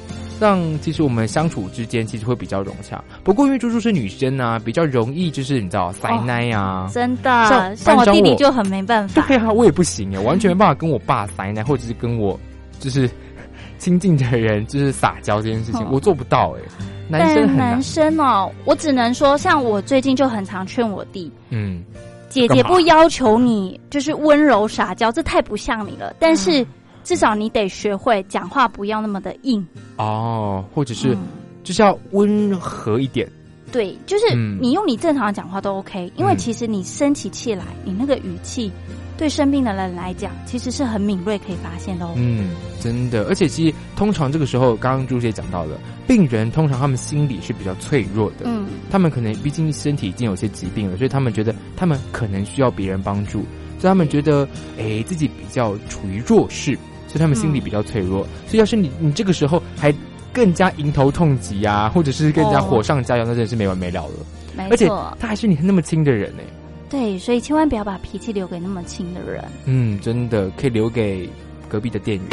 [0.42, 3.02] 让其实我们相处之间其实会比较融洽。
[3.22, 6.90] 不过因为猪猪是女生啊，比较容易就是你知道塞奶啊。
[6.92, 9.24] 真的，像像我我弟弟就很没办法。
[9.28, 12.38] 对啊，我也不行哎，完全没办法跟我爸塞奶，或者是跟我
[12.80, 13.08] 就是
[13.78, 16.60] 亲近的人就是撒娇这件事情，嗯我做不到哎。
[17.08, 21.84] 男生但很男，生哦，我只能说，像我最近就很常劝我弟，嗯，
[22.30, 26.14] 姐姐不要求你就是温柔撒娇，这太不像你了。
[26.18, 26.66] 但嗯是
[27.04, 29.66] 至少你得学会讲话，不要那么的硬。
[29.96, 31.18] 哦，或者是嗯。
[31.64, 33.24] 就是要温和一点，
[33.70, 34.58] 对，就是嗯。
[34.60, 36.36] 你用你正常的讲话都 OK，因为嗯。
[36.36, 38.68] 其实你生起气来，你那个语气
[39.16, 42.14] 对生病的人来讲，其实是很敏锐可以发现的哦。
[42.16, 42.50] 嗯，
[42.80, 53.44] 真的，而且其实通常这个时候，刚刚朱姐讲到了，病人通常他们心理是比较脆弱的，嗯，他们可能毕竟身体已经有些疾病了，所以他们觉得他们可能需要别人帮助，
[53.78, 56.76] 所以他们觉得哎自己比较处于弱势，
[57.12, 58.22] 所以他们心理比较脆弱。
[58.46, 59.94] 所以要是你你这个时候还
[60.32, 64.14] 更加迎头痛击啊，或者是更加哦火上加油，那真的是没完没了了。
[64.56, 66.42] 没而且错，他还是你那么亲的人呢、
[66.88, 71.28] 对，所以千万不要把脾气留给那么亲的人，嗯，真的可以留给
[71.68, 72.26] 隔壁的店员。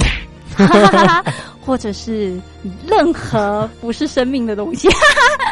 [1.61, 2.39] 或者是
[2.87, 4.89] 任何不是生命的东西。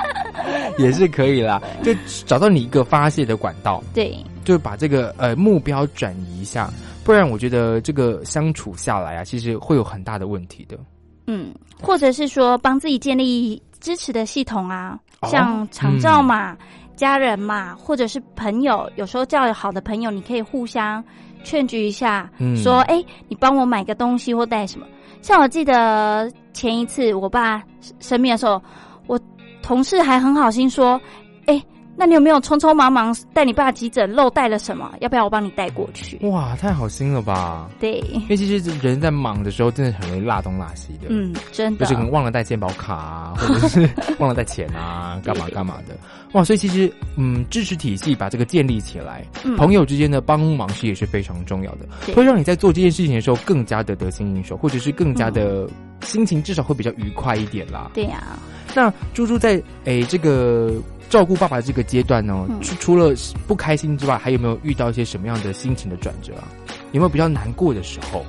[0.78, 1.94] 也是可以啦，就
[2.26, 6.72] 找到你一个发泄的管道，对，就把这个呃目标转移一下，
[7.08, 10.78] 不然我觉得这个相处下来啊，其实会有很大的问题的。
[11.26, 16.58] 嗯，或者是说帮自己建立支持的系统啊，哦像长照嘛、
[16.98, 21.02] 家人嘛，或者是朋友，有时候交好的朋友，你可以互相
[21.46, 24.86] 劝举一下，嗯说，哎、你帮我买个东西或带什么。
[25.22, 27.64] 像我记得前一次我爸
[28.02, 28.62] 生病的时候，
[29.08, 29.18] 我
[29.62, 31.00] 同事还很好心说，
[31.46, 31.64] 哎、
[31.98, 34.94] 那你有没有匆匆忙忙带你爸急诊漏带了什么？
[35.02, 36.18] 要不要我帮你带过去？
[36.28, 37.68] 哇，太好心了吧！
[37.80, 41.08] 对，因为其实人在忙的时候，真的很容易落东落西的。
[41.10, 43.90] 嗯，真的就是可能忘了带健保卡啊，或者是
[44.20, 45.96] 忘了带钱啊，干嘛干嘛的。
[46.34, 55.68] 哇，所以其实嗯，支持体系把这个建立起来，嗯朋友之间的帮忙是也是非常重要的，会让你在做这件事情的时候更加的得心应手，或者是更加的
[56.02, 57.90] 心情至少会比较愉快一点啦。
[57.94, 58.38] 对呀、
[58.76, 60.74] 那猪猪在诶这个
[61.10, 63.14] 照顾爸爸这个阶段呢，嗯除除了
[63.48, 66.48] 不开心之外，还有没有遇到一些什么样的心情的转折啊？
[66.92, 68.24] 有没有比较难过的时候？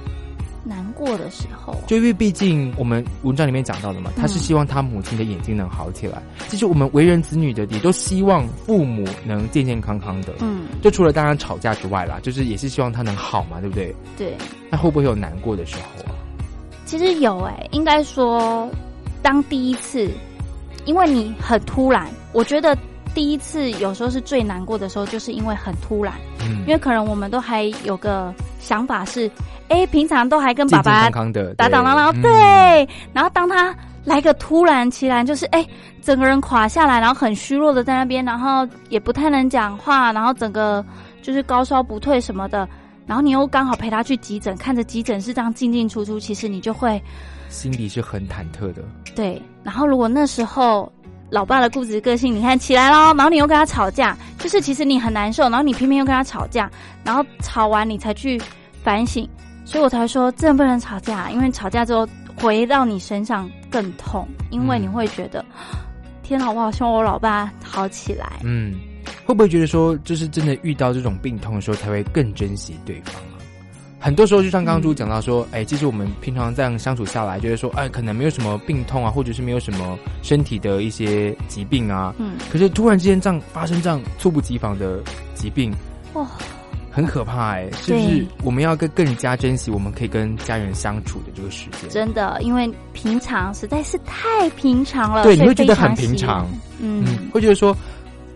[0.64, 6.20] 难过的时候，就因为毕竟我们文章里面讲到的嘛，他是希望他母亲的眼睛能好起来。
[6.49, 10.35] 其实我们为人子女的也都希望父母能健健康康的。
[10.41, 13.95] 嗯，就除了当然吵架之外啦，就是也是希望他能好嘛，对不对？
[14.18, 14.37] 对。
[14.68, 16.12] 那会不会有难过的时候啊？
[16.85, 18.68] 其实有诶、应该说，
[19.22, 20.11] 当第一次，
[20.89, 22.74] 因为你很突然，我觉得
[23.14, 26.61] 第一次有时候是最难过的时候，就是因为很突然，嗯。
[26.61, 29.30] 因为可能我们都还有个想法是，
[29.68, 31.11] 哎，平常都还跟爸爸
[31.59, 32.22] 打打闹闹，嗯。
[32.22, 33.74] 对，然后当他
[34.05, 35.62] 来个突然其然，就是哎，
[36.01, 40.82] 整个人垮下来，然后很虚弱的在那边，然后也不太能讲话，然后整个
[41.20, 42.66] 就是高烧不退什么的。
[43.07, 47.03] 然后你又刚好陪他去急诊，看着急诊室这样进进出出，其实你就会
[47.49, 48.82] 心里是很忐忑的。
[49.14, 50.90] 对，然后如果那时候
[51.30, 56.70] 老爸的固执个性，你看起来喽，然后你又跟他吵架，就是其实你很难受，然后你偏偏又跟他吵架，
[57.05, 58.40] 然后吵完你才去
[58.82, 59.28] 反省，
[59.64, 62.09] 所以我才说真的不能吵架，因为吵架之后
[62.40, 65.44] 回到你身上更痛，因为嗯你会觉得、
[66.22, 68.40] 天哪，我好希望我老爸好起来。
[68.44, 68.74] 嗯，
[69.26, 73.28] 会不会觉得说，就是真的遇到这种病痛的时候，才会更珍惜对方啊？
[74.01, 85.01] 很多时候，就像刚刚猪讲到说，哎、其实我们平常这样相处下来，就是说，哎，可能没有什么病痛啊，或者是没有什么身体的一些疾病啊，嗯，可是突然之间这样发生这样猝不及防的
[85.34, 85.74] 疾病，
[86.14, 86.24] 哇，
[86.92, 88.26] 很可怕哎、是不是？
[88.44, 91.90] 我们要更更加珍惜我们可以跟家人相处的这个时间。
[91.90, 96.46] 真的，因为平常实在是太平常了，对，你会觉得很平常，
[96.80, 97.05] 嗯。
[97.05, 97.76] 嗯，会觉得说，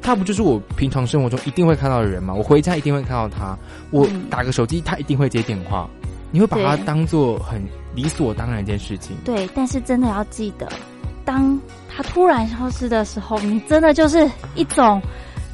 [0.03, 2.35] 他不就是我平常生活中一定会看到的人吗？
[2.35, 3.57] 我回家一定会看到他，
[3.91, 5.89] 我嗯打个手机，他一定会接电话，
[6.31, 7.63] 你会把他当做很
[7.95, 9.17] 理所当然一件事情。
[9.25, 10.69] 对，但是真的要记得，
[11.25, 15.01] 当他突然消失的时候，你真的就是一种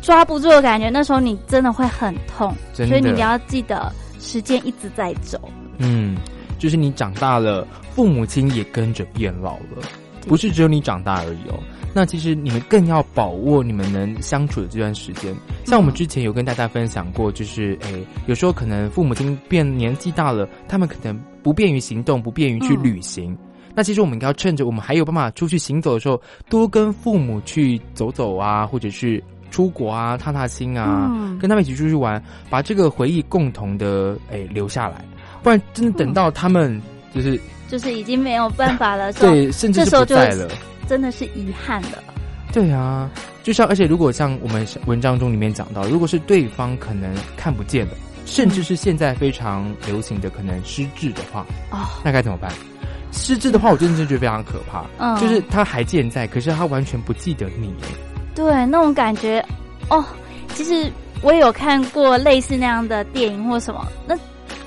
[0.01, 5.38] 抓不住的感觉，那时候你真的会很痛，所以你一定要记得，时间一直在走。
[5.78, 6.16] 嗯，
[6.59, 9.82] 就是你长大了，父母亲也跟着变老了，
[10.26, 11.59] 不是只有你长大而已哦。
[11.99, 15.34] 那其实你们更要把握你们能相处的这段时间。
[15.64, 23.36] 像我们之前有跟大家分享过，就是诶，有时候可能父母亲变年纪大了，他们可能不便于行动，不便于去嗯旅行。
[23.74, 29.20] 那其实我们应该要趁着我们还有办法出去行走的时候，多跟父母去走走啊，或者是
[29.51, 35.05] 出国啊，踏踏青啊，嗯跟他们一起出去玩，把这个回忆共同的诶留下来。
[35.42, 36.80] 不然真的等到他们
[37.12, 40.49] 就是、就是已经没有办法了， 对，甚至是这时候就不在了。
[40.89, 42.03] 真的是遗憾了。
[42.53, 43.11] 对啊，
[43.43, 52.51] 就像而且如果像我们文章中里面讲到，如果是对方可能看不见的，甚至是现在非常流行的可能失智的话，哦，那该怎么办？
[53.12, 54.84] 失智的话，我真的是觉得非常可怕。
[54.99, 57.74] 嗯就是他还健在，可是他完全不记得你。
[58.34, 59.45] 对，那种感觉，
[59.91, 60.05] 哦，
[60.55, 60.91] 其实
[61.22, 64.14] 我也有看过类似那样的电影或什么，那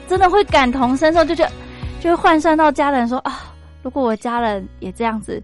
[0.08, 1.52] 真的会感同身受，就觉得
[2.00, 5.42] 就会换算到家人说啊，如果我家人也这样子，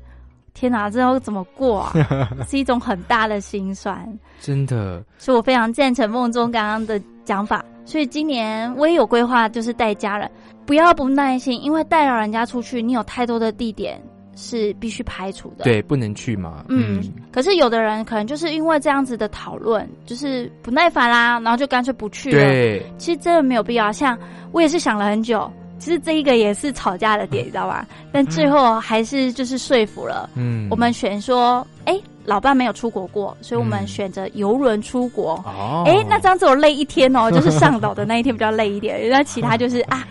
[0.60, 1.93] 天哪，这要怎么过啊？
[2.49, 3.95] 是一种很大的心酸。
[4.41, 7.64] 真的，所以我非常赞成梦中刚刚的讲法。
[7.86, 10.30] 所以今年我也有规划，就是带家人，
[10.66, 14.01] 不要不耐心，因为带老人家出去，你有太多的地点
[14.36, 15.64] 是必须排除的。
[15.64, 16.66] 对，不能去嘛。
[16.70, 17.01] 嗯，
[17.32, 22.41] 可是有的人可能就是因为这样子的讨论，就是不耐烦啦，然后就干脆不去了。
[22.41, 23.91] 对，其实真的没有必要。
[23.91, 24.18] 像
[24.51, 25.49] 我也是想了很久，
[25.80, 27.86] 其实这一个也是吵架的点，你知道吗？
[28.11, 30.30] 但最后还是就是说服了。
[30.36, 35.34] 嗯我们选说，哎、老伴没有出国过，所以我们嗯选择游轮出国。
[35.45, 40.05] 哦，哎、那这样子我累一天哦， 就是上岛的那一天比较累一点，那其他就是 啊，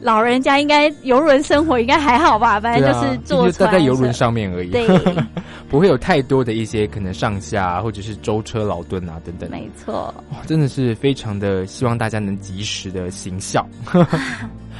[0.00, 4.86] 老人家应该游轮生活应该还好吧，反正就是坐在游轮上面而已，对，
[5.70, 9.48] 不会有太多的一些可能上下或者是舟车劳顿啊等等。
[9.50, 13.66] 没错，哇，真的是非常的希望大家能及时的行孝，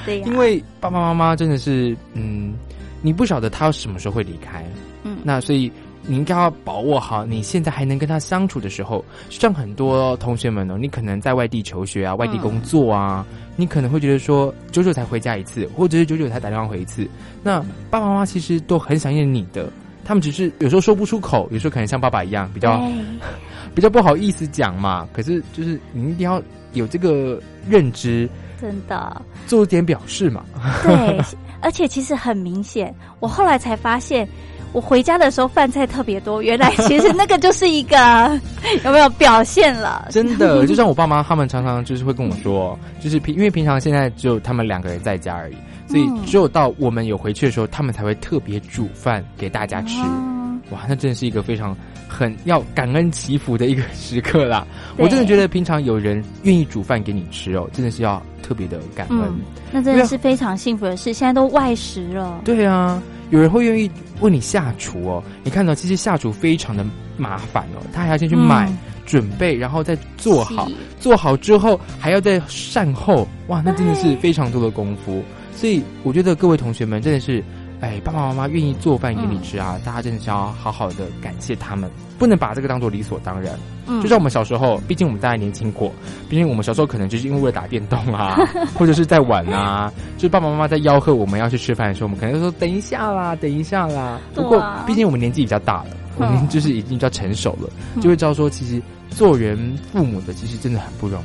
[0.05, 2.55] 对呀、因为爸爸妈妈真的是，嗯，
[3.01, 4.65] 你不晓得他什么时候会离开，
[5.05, 5.71] 嗯那所以
[6.05, 9.05] 你应该要把握好你现在还能跟他相处的时候。
[9.31, 13.25] 像很多同学们哦，你可能在外地求学啊、外地工作啊，
[13.55, 17.09] 你可能会觉得说久久才回家一次，或者是久久才打电话回一次。
[17.43, 19.71] 那爸爸妈妈其实都很想念你的，
[20.05, 22.83] 他们只是有时候说不出口，有时候可能像爸爸一样比较
[23.75, 25.09] 比较不好意思讲嘛。
[25.13, 26.43] 可是就是你一定要
[26.73, 28.29] 有这个认知，
[28.63, 30.43] 真的做点表示嘛。
[30.83, 31.21] 对，
[31.61, 34.27] 而且其实很明显，我后来才发现。
[34.75, 38.41] 我回家的时候饭菜特别多，原来其实那个就是一个
[38.87, 40.09] 有没有表现了？
[40.11, 45.57] 真的， 就像我爸妈他们常常就是会跟我说，就是平因为平常现在只有他们两个人在家而已，
[45.87, 50.01] 所以嗯只有到我们有回去的时候，他们才会特别煮饭给大家吃。
[50.01, 51.77] 哦哇，那真的是一个非常
[52.13, 54.67] 很要感恩祈福的一个时刻啦！
[54.99, 59.19] 我真的觉得平常有人愿意煮饭给你吃哦，真的是要特别的感恩。
[59.21, 59.41] 嗯，
[59.73, 61.13] 那真的是非常幸福的事。
[61.13, 63.91] 现在都外食了，对啊，有人会愿意
[64.21, 65.23] 为你下厨哦。
[65.43, 66.85] 你看到，其实下厨非常的
[67.17, 70.69] 麻烦哦，他还要先去买、嗯准备，然后再做好，
[71.01, 75.23] 做好之后还要再善后，哇，那真的是非常多的功夫。
[75.55, 77.43] 所以我觉得各位同学们真的是，
[77.83, 83.59] 哎，爸爸妈妈愿意做饭给你吃啊，大家真的是要好好的感谢他们，不能把这个当做理所当然。
[83.89, 84.01] 嗯。
[84.01, 85.93] 就像我们小时候，毕竟我们大家年轻过，
[86.29, 88.39] 毕竟我们小时候可能就是因为为了打电动啊，
[88.79, 94.21] 或者是在玩啊，就是爸爸妈妈在吆喝我们要去吃饭的时候，我们可能就说等一下啦，等一下啦。
[94.33, 95.87] 不过毕竟我们年纪比较大了，
[96.19, 98.01] 我们嗯就是已经比较成熟了，嗯。
[98.01, 98.81] 就会知道说，其实
[99.11, 101.21] 做人父母的其实真的很不容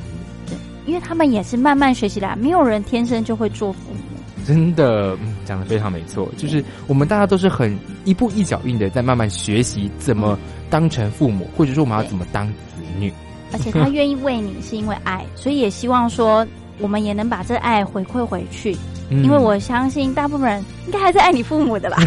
[0.88, 4.17] 易，因为他们也是慢慢学习的，没有人天生就会做父母。
[4.48, 10.40] 真的，嗯，讲的非常没错，就是我们大家都是很一步一脚印的在慢慢学习怎么
[10.70, 12.54] 当成父母，或者说我们要怎么当子
[12.98, 13.12] 女。
[13.52, 16.48] 而且他愿意为你，是因为爱，所以也希望说
[16.80, 18.76] 我们也能把这爱回馈回去。
[19.10, 21.98] 嗯因为我相信大部分人应该还是爱你父母的吧。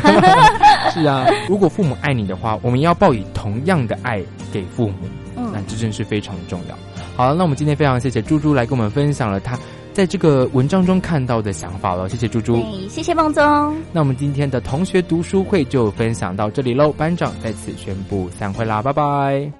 [0.93, 4.22] 是啊，如果父母爱你的话，我们要报以同样的爱
[4.53, 6.76] 给父母，嗯那这真是非常的重要。
[7.16, 9.59] 好了，那我们今天非常谢谢猪猪来跟我们分享了他
[9.93, 12.62] 在这个文章中看到的想法了，谢谢猪猪。
[12.88, 13.76] 谢谢梦中。
[13.93, 19.59] 那我们今天的同学读书会就分享到这里喽，班长在此宣布散会啦，拜拜。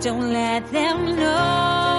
[0.00, 1.97] don't let them know.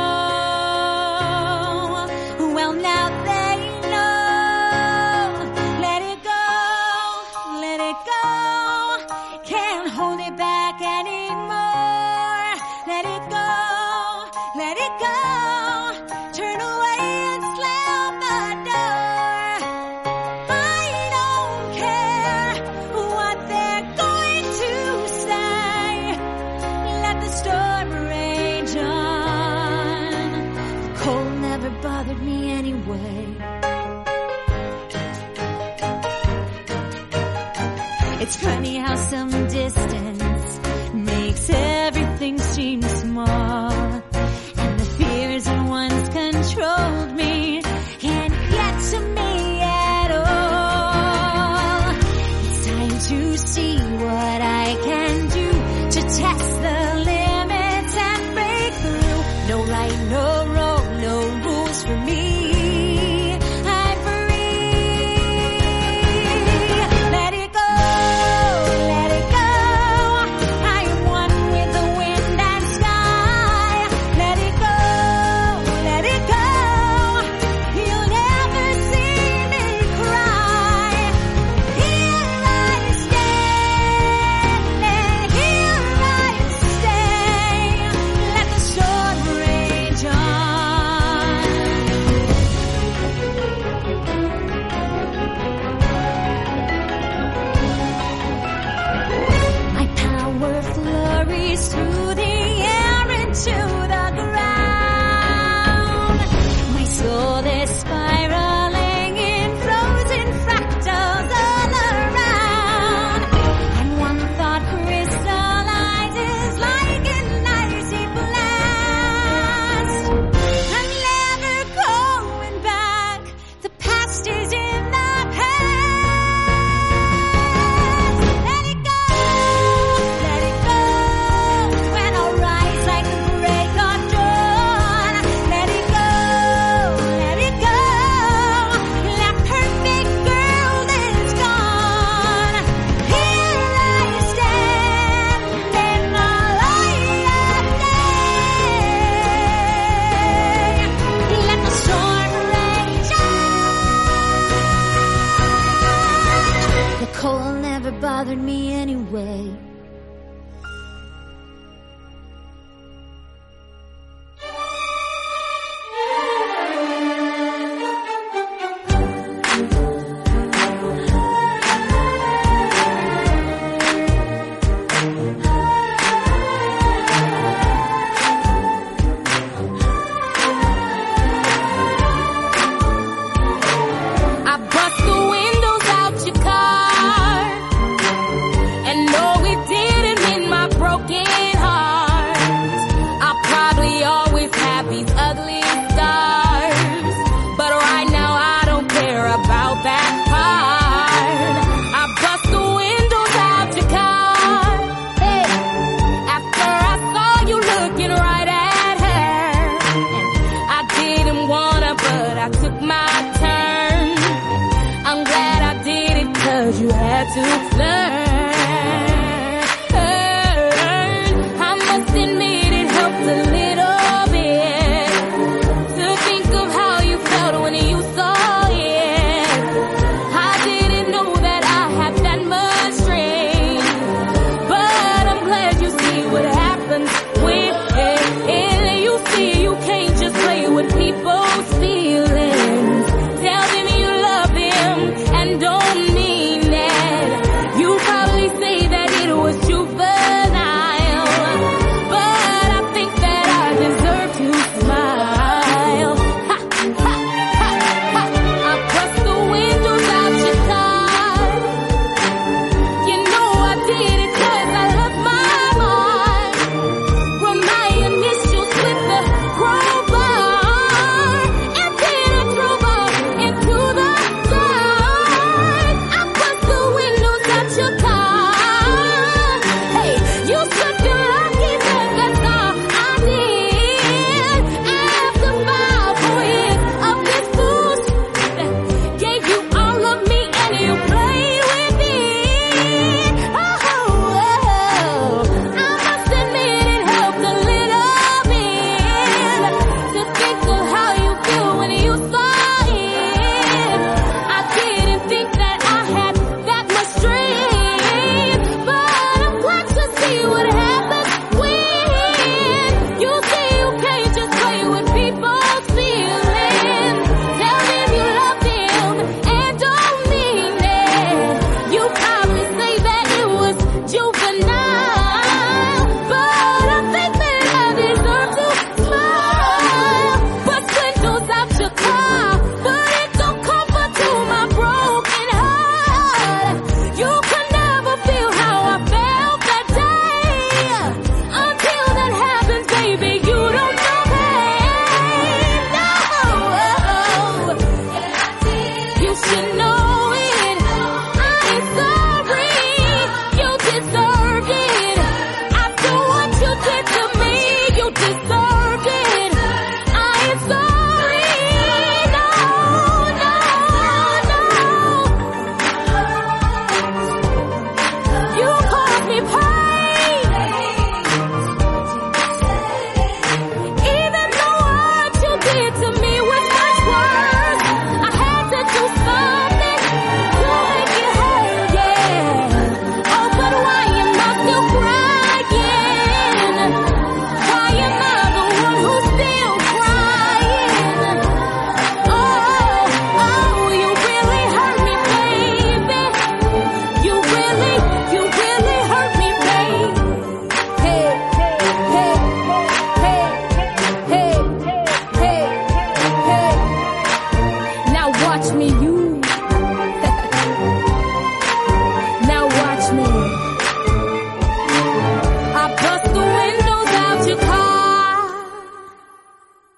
[195.20, 195.79] ugly.